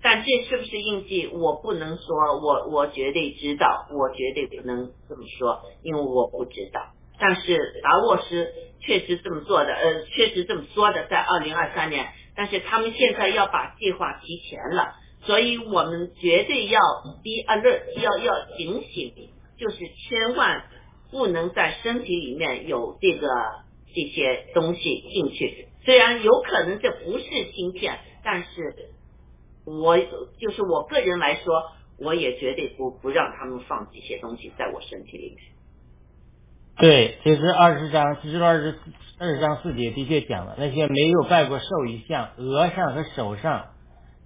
[0.00, 1.26] 但这是不是印记？
[1.26, 6.92] 我不能说，我我绝对知道，我绝对不能这么说，因为我不知道。
[7.18, 12.06] 但是达沃斯确实这么做的，呃，确实这么说的，在二零二三年。
[12.36, 16.80] 但是他们现在要把计划提前了，所以我们绝对要
[17.24, 19.12] be alert，要要警醒，
[19.58, 20.62] 就是千万
[21.10, 23.28] 不能在身体里面有这个。
[23.94, 24.80] 这些东西
[25.12, 28.90] 进去，虽然有可能这不是芯片，但是
[29.64, 31.62] 我就是我个人来说，
[31.98, 35.38] 我也绝对不不让他们放这些东西在我身体里面。
[36.76, 38.78] 对，其实二十章，其实二十
[39.18, 43.70] 二十章四节的确讲了，那些没有拜过兽一像，额上和手上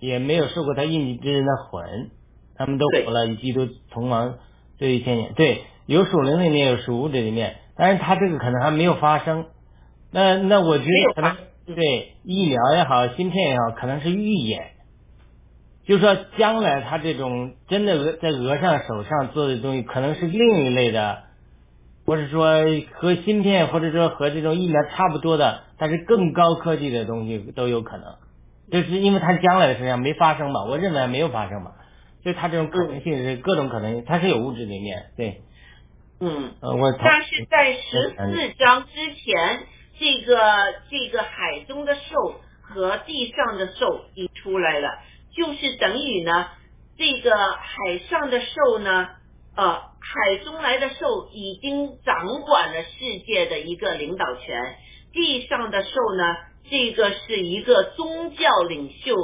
[0.01, 2.10] 也没有受过他印记之人的魂，
[2.56, 4.39] 他们都活了与基督同亡
[4.78, 5.32] 这一千年。
[5.32, 9.47] 对，有属灵的里面，有属物质里面，但是他这个可能还没有发生。
[10.11, 11.36] 那那我觉得可能
[11.74, 14.73] 对疫苗也好，芯片也好，可能是预演，
[15.86, 21.23] 就是说将来他这种真的在额上、手上做的东西，可能是另一类的，
[22.05, 22.62] 或者说
[22.93, 28.05] 和芯片或者说和这种疫苗差不多的，但是更高科技的东西都有可能，
[28.70, 31.73] 就是因为它将来的事情没发生嘛，我认为没有发生嘛，
[32.23, 35.40] 所以它这种可能性是各种可能性，它是有物质里面对，
[36.23, 39.66] 嗯，呃我但是在十四章之前。
[40.01, 40.36] 这个
[40.90, 44.89] 这个海中的兽和地上的兽已出来了，
[45.36, 46.49] 就是等于呢，
[46.99, 49.11] 这个海上的兽呢，
[49.55, 54.77] 呃，海中来的兽已经掌管了世界的一个领导权，
[55.12, 56.24] 地上的兽呢，
[56.69, 59.15] 这个是一个宗教领袖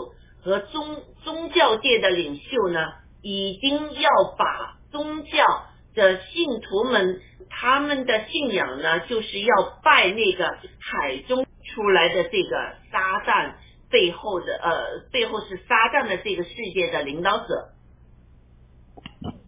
[0.45, 2.93] 和宗宗教界的领袖呢，
[3.23, 5.65] 已经要把宗教
[5.99, 7.21] 的信徒们。
[7.51, 13.55] 他们的信仰呢，就是要拜那个海中出来的这个撒旦
[13.91, 17.71] 背后的呃，背后是撒旦的这个世界的领导者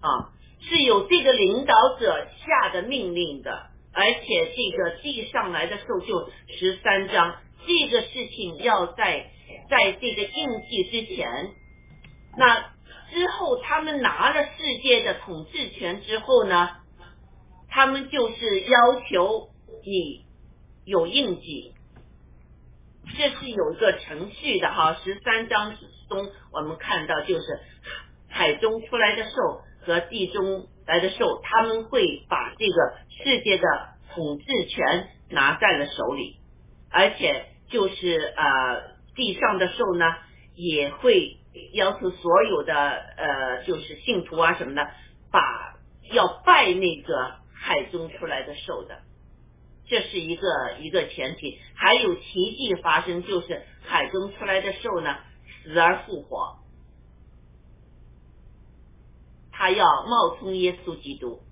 [0.01, 0.33] 啊，
[0.63, 7.37] 是有这个领导者下的命令的，而且这个地上来的时候就十三章，
[7.67, 9.31] 这个事情要在
[9.69, 11.51] 在这个印记之前，
[12.37, 12.73] 那
[13.13, 16.71] 之后他们拿了世界的统治权之后呢？
[17.73, 19.49] 他们就是要求
[19.85, 20.25] 你
[20.85, 21.73] 有印记，
[23.17, 24.97] 这是有一个程序的哈。
[25.05, 25.77] 十三章
[26.09, 27.61] 中我们看到，就是
[28.29, 33.65] 海中出来的兽和地中来的兽，他们会把这个世界的
[34.15, 36.39] 统治权拿在了手里，
[36.91, 40.07] 而且就是呃地上的兽呢，
[40.57, 41.37] 也会
[41.73, 44.91] 要求所有的呃就是信徒啊什么的，
[45.31, 45.77] 把
[46.13, 47.41] 要拜那个。
[47.63, 49.03] 海中出来的兽的，
[49.87, 55.19] 这是一个一个前提，还有奇迹发生，就是海中出来的兽呢
[55.63, 56.57] 死而复活，
[59.53, 61.43] 他要冒充耶稣基督，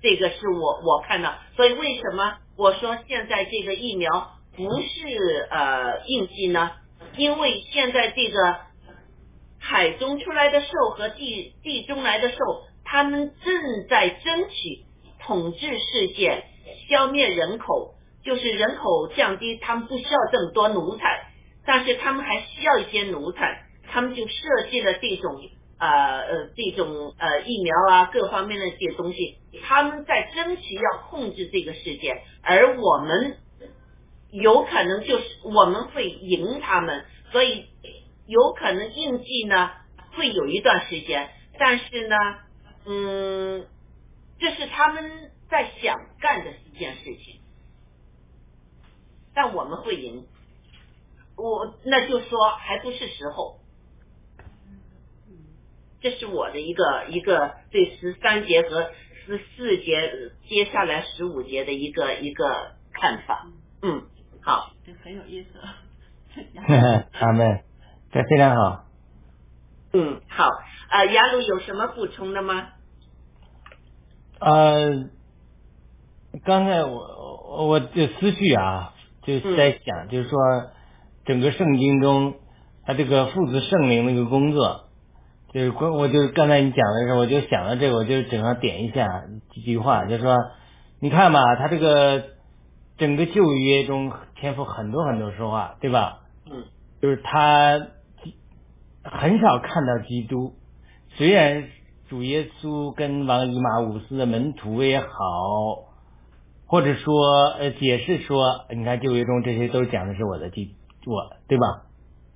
[0.00, 6.70] 这个是我我看到，所以为什么我说现在这个疫苗不是呃应激呢？
[7.16, 8.56] 因为现在这个。
[9.64, 12.36] 海中出来的兽和地地中来的兽，
[12.84, 13.54] 他们正
[13.88, 14.84] 在争取
[15.24, 16.42] 统治世界，
[16.88, 21.28] 消灭人口，就是人口降低，他们不需要这么多奴才，
[21.64, 25.40] 但是他们还需要一些奴才，他们就设计了这种
[25.78, 33.36] 呃呃这种呃疫苗啊各方面的这些东西，他们在争取要控制这个世界，而我们
[34.32, 37.66] 有可能就是我们会赢他们，所以。
[38.24, 39.72] 有可能印记呢
[40.14, 41.28] 会有一段时间，
[41.58, 42.16] 但是呢，
[42.86, 43.66] 嗯，
[44.38, 47.40] 这是他们在想干的一件事情，
[49.34, 50.24] 但我们会赢，
[51.36, 53.58] 我那就说还不是时候。
[56.00, 58.92] 这是我的一个一个对十三节和
[59.26, 63.48] 十四节接下来十五节的一个一个看法。
[63.82, 64.06] 嗯，
[64.42, 65.50] 好，这很有意思。
[67.20, 67.62] 阿妹，
[68.10, 68.84] 这非常好。
[69.92, 70.48] 嗯，好，
[70.88, 72.68] 啊，雅鲁有什么补充的吗？
[74.40, 75.08] 呃，
[76.44, 80.38] 刚才我我的思绪啊，就是在想，就是说
[81.24, 82.34] 整个圣经中，
[82.84, 84.88] 他这个父子圣灵那个工作。
[85.52, 90.34] 就是关，我就刚才你讲的时候，我就想到这个，我就整个点一下几句话，就是说，
[90.98, 92.24] 你看吧，他这个
[93.02, 96.20] 整个旧约中，天赋很多很多说话，对吧？
[96.48, 96.62] 嗯。
[97.00, 97.88] 就是他
[99.02, 100.52] 很少看到基督，
[101.16, 101.64] 虽然
[102.08, 105.08] 主耶稣跟王以马五斯的门徒也好，
[106.66, 111.82] 或者说呃解释说，你看旧约中这些都讲的是我的基我，对吧？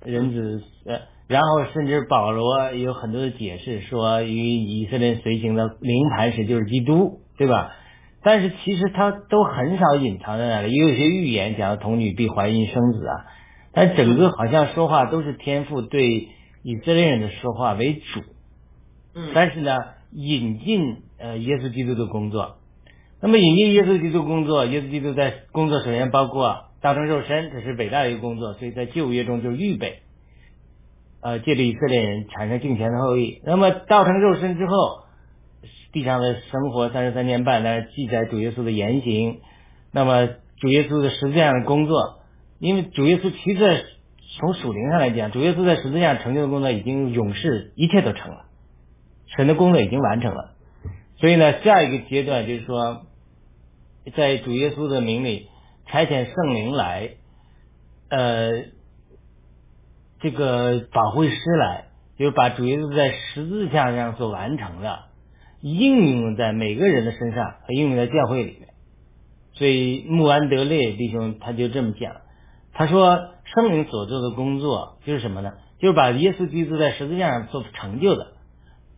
[0.03, 0.99] 人子呃。
[1.29, 7.71] 然后甚至保罗有很多的解释，说与以色列随行的灵磐石就是基督，对吧？
[8.27, 13.23] 但是其实他都很少隐藏在那里，也有些预言讲童女必怀孕生子啊。
[13.71, 16.27] 但整个好像说话都是天父对
[16.61, 18.19] 以色列人的说话为主。
[19.15, 19.29] 嗯。
[19.33, 19.77] 但是呢，
[20.11, 22.57] 引进呃耶稣基督的工作，
[23.21, 29.99] 那么引进耶稣基督工作，耶稣基督在工作首先包括道成肉身，这是伟大的一个工作，所以在旧约中就是预备。
[31.21, 35.06] 呃，借着以色列人产生敬虔的后裔，那么道成肉身之后，
[35.97, 39.39] 地上的生活三十三年半，但是记载主耶稣的言行，
[39.91, 40.27] 那么
[40.59, 42.19] 主耶稣的十字架的工作，
[42.59, 43.85] 因为主耶稣其实
[44.37, 48.45] 从属灵上来讲，主耶稣在十字架成就的工作已经永世一切都成了，
[49.35, 50.53] 神的工作已经完成了，
[51.19, 53.07] 所以呢，下一个阶段就是说，
[54.15, 55.47] 在主耶稣的名里
[55.87, 57.11] 差遣圣灵来，
[58.09, 58.77] 呃。
[60.19, 65.01] 这个保惠师来，就是把主耶稣在十字架上所完成的，
[65.73, 68.69] 应用在每个人的身上和应用在教会里面。
[69.53, 72.17] 所以穆安德烈弟兄他就这么讲，
[72.73, 75.53] 他说圣灵所做的工作就是什么呢？
[75.79, 78.33] 就是把耶稣基督在十字架上所成就的，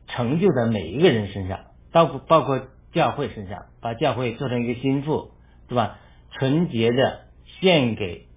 [0.08, 1.60] 成就在每一个人身上，
[1.92, 2.62] 包括包括
[2.94, 5.32] 教会身上，把教会做成一个心腹，
[5.70, 5.98] 是吧？
[6.32, 7.22] 纯洁的
[7.62, 8.28] 献给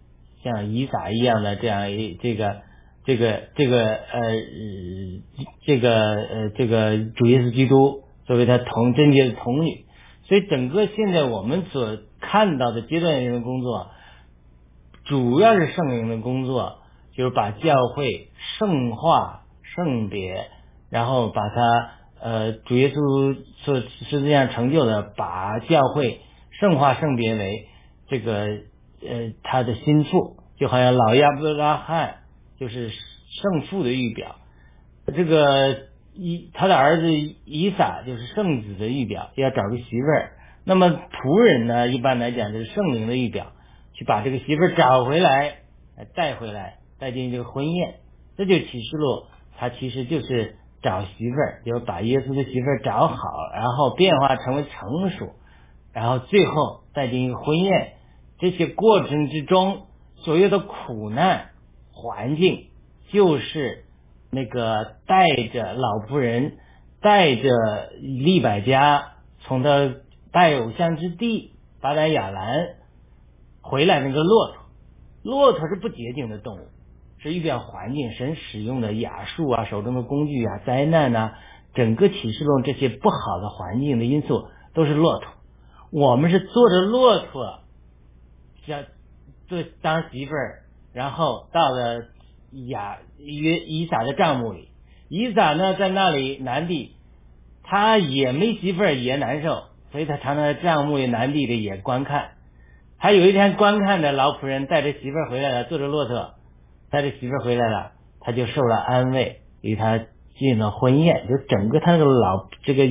[0.42, 2.62] 像以撒一样的这样一这个。
[3.04, 4.36] 这个这个呃
[5.66, 9.84] 这个呃这个主耶稣基督作为他同贞洁的童女，
[10.24, 13.90] 所以整个现在我们所看到的阶段性的工作，
[15.04, 16.78] 主要是圣灵的工作，
[17.14, 20.48] 就是把教会圣化圣别，
[20.90, 21.90] 然后把它
[22.20, 26.20] 呃主耶稣所实际上成就的，把教会
[26.60, 27.68] 圣化圣别为
[28.08, 28.46] 这个
[29.00, 32.16] 呃他的心腹，就好像老亚伯拉罕。
[32.60, 34.36] 就是圣父的预表，
[35.16, 40.32] 这个以他的儿子以撒就是圣子的预表，要找个媳妇儿。
[40.64, 43.52] 那么仆人呢，一般来讲就是圣灵的预表，
[43.94, 45.56] 去把这个媳妇儿找回来，
[46.14, 47.94] 带回来，带进这个婚宴。
[48.36, 49.24] 这就启示录，
[49.58, 53.16] 他其实就是找媳妇儿，就把耶稣的媳妇儿找好，
[53.54, 55.32] 然后变化成为成熟，
[55.92, 57.94] 然后最后带进一个婚宴。
[58.38, 59.86] 这些过程之中，
[60.16, 61.48] 所有的苦难。
[61.94, 62.68] 环境
[63.12, 63.84] 就是
[64.34, 66.56] 那个带着老仆人，
[67.02, 69.94] 带着利百家从他
[70.32, 71.52] 拜偶像之地
[71.82, 72.76] 巴丹亚兰
[73.60, 74.56] 回来那个骆驼，
[75.22, 76.60] 骆驼是不洁净的动物，
[77.18, 78.10] 是预表环境。
[78.12, 81.34] 神使用的雅术啊，手中的工具啊，灾难呐，
[81.74, 85.28] 整个启示录这些不好的环境的因素都是骆驼。
[85.90, 87.58] 我们是坐着骆驼，
[88.64, 88.84] 像
[89.46, 90.60] 做当媳妇儿。
[90.94, 92.02] 然后到了
[92.52, 94.68] 亚约以撒的帐幕里，
[95.08, 96.96] 以撒呢在那里南地，
[97.62, 102.32] 他也没媳妇儿也难受，所以他常常在帐幕里南地里也观看。
[102.98, 106.34] 他有一天观看的老仆人带着媳妇儿回来了，坐着骆驼
[106.90, 109.98] 带着媳妇儿回来了，他就受了安慰，与他
[110.38, 111.26] 进了婚宴。
[111.28, 112.84] 就整个他那个老这个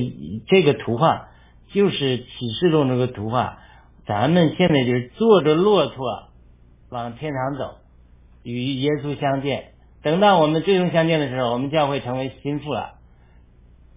[0.48, 1.28] 这个图画，
[1.72, 3.58] 就是启示录那个图画。
[4.06, 6.28] 咱们现在就是坐着骆驼
[6.90, 7.76] 往天堂走。
[8.42, 12.94] 与耶稣相见，等到我们最终相见的时候，我们将会成为心腹了。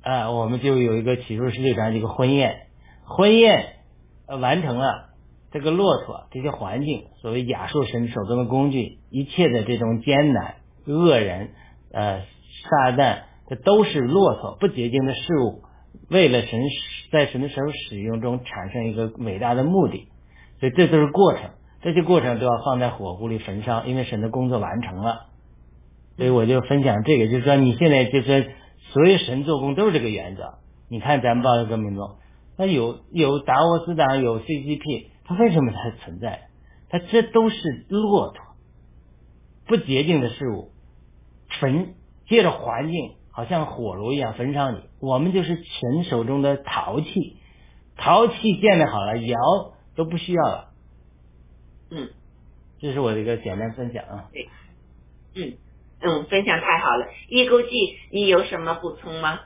[0.01, 2.67] 啊，我们就有一个起初世界上一个婚宴，
[3.05, 3.73] 婚宴
[4.27, 5.09] 完成了，
[5.51, 10.55] 这个骆驼这些环境，所谓亚述神手中的工具，一切的这种艰难、
[10.85, 11.49] 恶人、
[11.91, 12.21] 呃
[12.69, 15.63] 撒旦，这都是骆驼不洁净的事物，
[16.09, 16.61] 为了神
[17.11, 17.55] 在神的手
[17.89, 20.07] 使用中产生一个伟大的目的，
[20.59, 21.49] 所以这都是过程。
[21.85, 25.27] 这些过程都要放在火炉里焚烧，因为神的工作完成了。
[26.17, 28.53] 所以我就分享这个，就是说你现在就是
[28.91, 30.55] 所有神做工都是这个原则。
[30.89, 32.15] 你看咱们报道革命中，
[32.57, 36.47] 那有有达沃斯党，有 CCP，它为什么它存在？
[36.89, 38.41] 它这都是骆驼，
[39.67, 40.71] 不洁净的事物，
[41.59, 41.93] 焚
[42.27, 44.79] 借着环境，好像火炉一样焚烧你。
[44.99, 47.37] 我们就是神手中的陶器，
[47.95, 49.37] 陶器建的好了，窑
[49.95, 50.71] 都不需要了。
[51.89, 52.09] 嗯，
[52.79, 54.29] 这是我的一个简单分享啊。
[54.33, 54.49] 对，
[55.35, 55.57] 嗯
[56.01, 57.07] 嗯，分享太好了。
[57.29, 59.39] 一勾记，你有什么补充吗？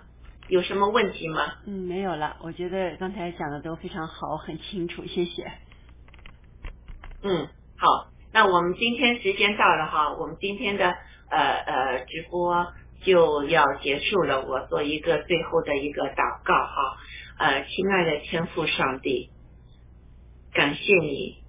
[0.47, 1.57] 有什么问题吗？
[1.65, 2.37] 嗯，没有了。
[2.41, 5.51] 我觉得刚才讲的都非常好，很清楚，谢谢。
[7.21, 7.47] 嗯，
[7.77, 10.95] 好，那我们今天时间到了哈，我们今天的
[11.29, 14.43] 呃呃直播就要结束了。
[14.47, 16.97] 我做一个最后的一个祷告哈，
[17.37, 19.29] 呃，亲爱的天父上帝，
[20.53, 21.43] 感谢你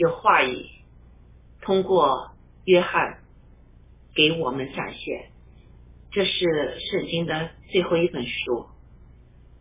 [0.00, 0.64] 有话语
[1.60, 2.30] 通过
[2.64, 3.18] 约翰
[4.14, 5.30] 给我们展现，
[6.10, 8.64] 这是圣经的最后一本书。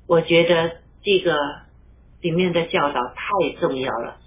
[0.08, 1.38] 我觉得这个
[2.22, 4.22] 里面的教导太重要了。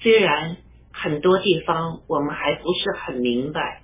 [0.00, 0.56] 虽然
[0.90, 3.82] 很多地方我们还不是很明白，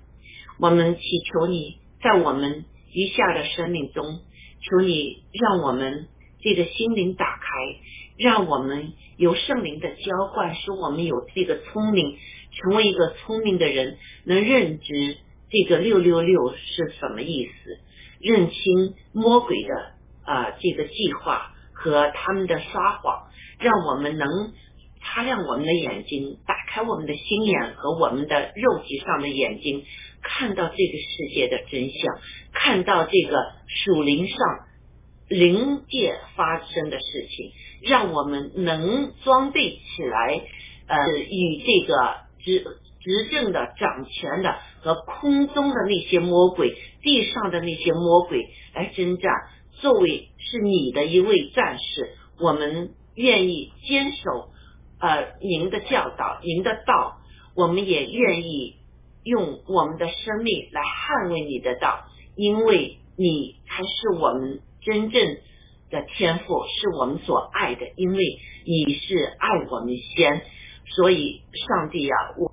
[0.59, 4.23] 我们祈求你在我们余下的生命中，
[4.63, 6.09] 求你让我们
[6.41, 7.47] 这个心灵打开，
[8.17, 12.19] 让我们有圣灵的浇灌，使我们有这个聪明，
[12.53, 15.17] 成为一个聪明的人，能认知
[15.51, 17.79] 这个六六六是什么意思，
[18.21, 19.93] 认清魔鬼的
[20.25, 23.29] 啊这个计划和他们的撒谎，
[23.59, 24.53] 让我们能。
[25.07, 29.85] 擦亮我们的眼睛，打开我们的心眼和我们的肉体上的眼睛，
[30.23, 32.19] 看到这个世界的真相，
[32.55, 33.37] 看到这个
[33.69, 34.39] 属灵上
[35.29, 37.53] 灵界发生的事情，
[37.85, 40.41] 让我们能装备起来，
[40.87, 42.65] 呃，与这个执
[43.01, 49.33] 执政的、掌权的和空中的那些魔鬼、地上的那些魔鬼来征战。
[49.81, 54.51] 作为是你的一位战士，我们愿意坚守。
[55.01, 57.19] 呃，您的教导，您的道，
[57.55, 58.77] 我们也愿意
[59.23, 62.07] 用我们的生命来捍卫你的道，
[62.37, 65.37] 因为你才是我们真正
[65.95, 68.19] 的天赋，是我们所爱的，因为
[68.67, 70.43] 你是爱我们先，
[70.97, 72.53] 所以上帝啊，我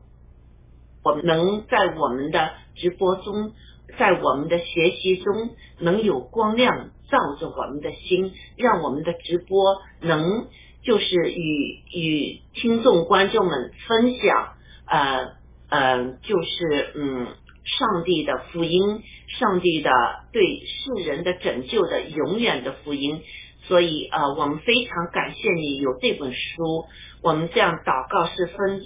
[1.03, 3.51] 我们能在我们的直播中，
[3.97, 5.49] 在我们的学习中，
[5.80, 10.47] 能有光亮照着我们的心，让我们的直播能。
[10.84, 14.53] 就是与与听众观众们分享，
[14.88, 15.34] 呃
[15.69, 17.27] 呃，就是嗯，
[17.65, 19.03] 上帝的福音，
[19.39, 19.91] 上帝的
[20.31, 23.23] 对世人的拯救的永远的福音。
[23.63, 26.85] 所以呃，我们非常感谢你有这本书。
[27.21, 28.81] 我们这样祷告是分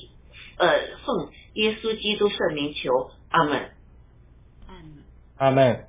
[0.57, 3.71] 呃奉耶稣基督圣名求，阿门。
[4.67, 5.03] 阿门。
[5.37, 5.85] 阿门。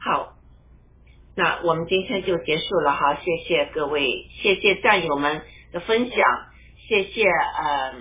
[0.00, 0.34] 好。
[1.34, 6.18] 那我们今天就结束了哈，谢谢各位，谢谢战友们的分享，
[6.88, 7.94] 谢谢呃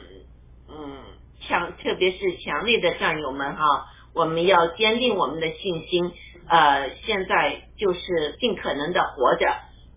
[0.68, 1.04] 嗯
[1.42, 3.86] 强，特别是强烈的战友们哈，
[4.18, 6.12] 我们要坚定我们的信心，
[6.50, 9.48] 呃，现在就是尽可能的活着，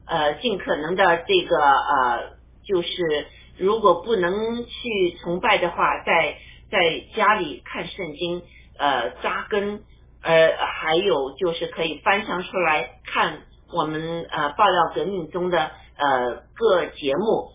[0.06, 3.26] 呃，尽可能的这个呃，就是
[3.58, 6.36] 如果不能去崇拜的话，在
[6.70, 8.42] 在家里看圣经，
[8.78, 9.82] 呃，扎根。
[10.22, 13.38] 呃，还有就是可以翻墙出来看
[13.72, 17.52] 我们呃爆料革命中的呃各节目，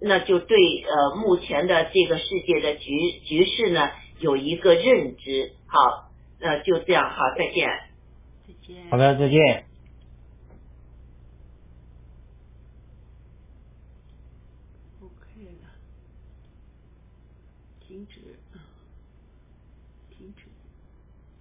[0.00, 0.56] 那就对
[0.88, 5.52] 呃目前的这个世界的局局势呢有一个认知。
[5.66, 6.05] 好，
[6.38, 7.68] 那就这样，好，再见。
[8.46, 8.90] 再见。
[8.90, 9.65] 好的，再见。